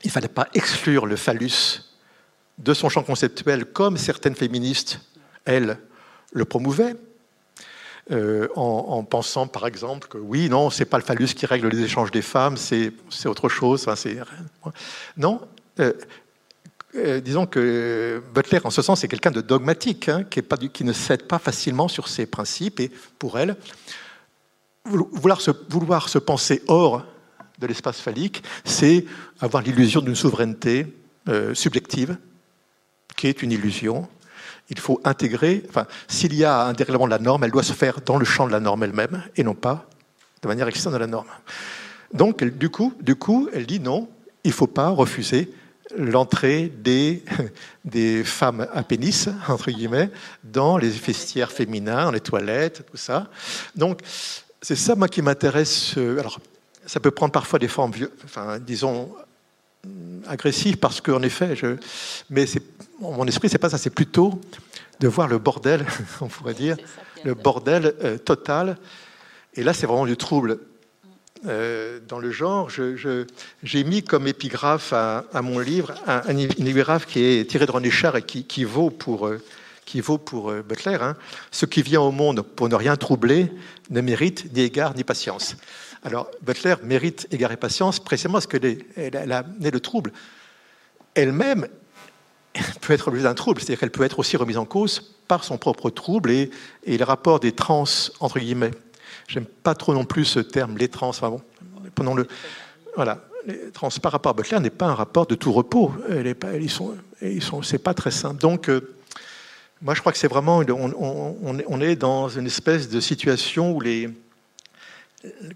[0.05, 1.83] ne fallait pas exclure le phallus
[2.59, 5.01] de son champ conceptuel, comme certaines féministes,
[5.45, 5.79] elles,
[6.33, 6.97] le promouvaient,
[8.11, 11.83] euh, en, pensant par exemple que oui, non, c'est pas le phallus qui règle les
[11.83, 12.93] échanges des femmes, c'est
[13.25, 13.87] autre chose.
[15.17, 15.41] non,
[15.81, 21.23] euh, disons que Butler, en ce sens, est quelqu'un de dogmatique, hein, qui, ne cède
[21.23, 23.57] pas facilement sur ses principes, et pour elle,
[24.85, 27.05] vouloir se, vouloir se penser hors
[27.65, 29.05] de l'espace phallique, c'est
[29.41, 30.87] avoir l'illusion d'une souveraineté
[31.55, 32.17] subjective,
[33.17, 34.09] qui est une illusion,
[34.71, 37.73] il faut intégrer, enfin, s'il y a un dérèglement de la norme, elle doit se
[37.73, 39.89] faire dans le champ de la norme elle-même et non pas
[40.43, 41.29] de manière externe à la norme.
[42.13, 44.09] Donc, du coup, du coup, elle dit non,
[44.45, 45.53] il ne faut pas refuser
[45.97, 47.25] l'entrée des,
[47.85, 50.11] des femmes à pénis, entre guillemets,
[50.43, 53.29] dans les vestiaires féminins, dans les toilettes, tout ça.
[53.75, 54.01] Donc,
[54.63, 55.95] c'est ça, moi, qui m'intéresse.
[55.99, 56.41] Euh, alors,
[56.87, 57.93] ça peut prendre parfois des formes,
[58.25, 59.15] enfin, disons,
[60.27, 61.77] agressives, parce qu'en effet, je,
[62.31, 62.47] mais
[63.01, 64.41] mon esprit, c'est pas ça, c'est plutôt
[65.01, 65.85] de voir le bordel,
[66.21, 66.77] on pourrait dire,
[67.25, 68.77] le bordel euh, total.
[69.55, 70.59] Et là, c'est vraiment du trouble.
[71.47, 77.51] Euh, dans le genre, j'ai mis comme épigraphe à, mon livre un, épigraphe qui est
[77.51, 79.43] tiré de René Char et qui, vaut pour, euh,
[79.85, 80.97] qui vaut pour Butler.
[81.01, 81.17] Hein.
[81.51, 83.53] Ce qui vient au monde pour ne rien troubler
[83.91, 85.57] ne mérite ni égard ni patience.
[86.05, 90.13] Alors, Butler mérite égard patience précisément parce qu'elle a né le trouble.
[91.15, 91.67] Elle-même
[92.83, 95.57] peut être l'objet d'un trouble, c'est-à-dire qu'elle peut être aussi remise en cause par son
[95.57, 96.51] propre trouble et,
[96.85, 97.85] et le rapport des trans,
[98.21, 98.73] entre guillemets.
[99.29, 101.41] J'aime pas trop non plus ce terme, les trans, enfin bon,
[101.95, 102.29] prenons le.
[102.97, 105.93] Voilà, les trans par rapport à Butler n'est pas un rapport de tout repos.
[106.11, 108.41] Elle pas, ils sont, c'est pas très simple.
[108.41, 108.95] Donc, euh,
[109.83, 114.09] moi, je crois que c'est vraiment, on, est dans une espèce de situation où les,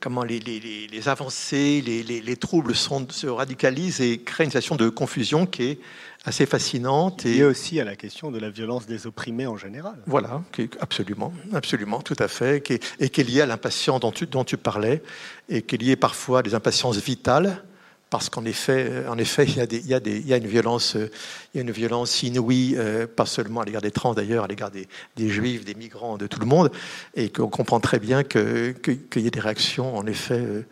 [0.01, 4.89] comment les, les, les avancées, les, troubles sont, se radicalisent et créent une situation de
[4.89, 5.79] confusion qui est
[6.25, 7.25] assez fascinante.
[7.27, 9.97] Et aussi à la question de la violence des opprimés en général.
[10.07, 10.43] Voilà,
[10.81, 14.57] absolument, absolument, tout à fait, et qui est liée à l'impatience dont tu, dont tu
[14.57, 15.03] parlais,
[15.49, 17.63] et qui est liée parfois à des impatiences vitales,
[18.11, 20.33] parce qu'en effet, en effet, il y, a des, il, y a des, il y
[20.33, 23.91] a une violence, il y a une violence inouïe, euh, pas seulement à l'égard des
[23.91, 26.71] trans d'ailleurs, à l'égard des, des, juifs, des migrants, de tout le monde,
[27.15, 30.67] et qu'on comprend très bien qu'il que, y ait des réactions, en effet, euh,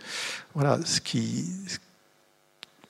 [0.55, 1.45] voilà, ce qui,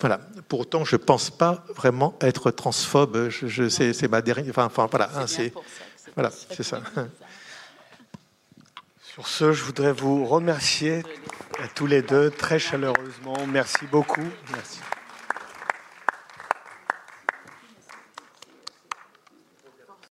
[0.01, 0.21] voilà.
[0.49, 3.29] Pour autant, je ne pense pas vraiment être transphobe.
[3.31, 4.51] Je, je c'est ma dernière.
[4.51, 5.11] Enfin, enfin voilà.
[5.17, 5.53] Hein, c'est
[6.15, 6.83] voilà, c'est ça.
[9.03, 11.03] Sur ce, je voudrais vous remercier
[11.63, 13.47] à tous les deux très chaleureusement.
[13.49, 14.29] Merci beaucoup.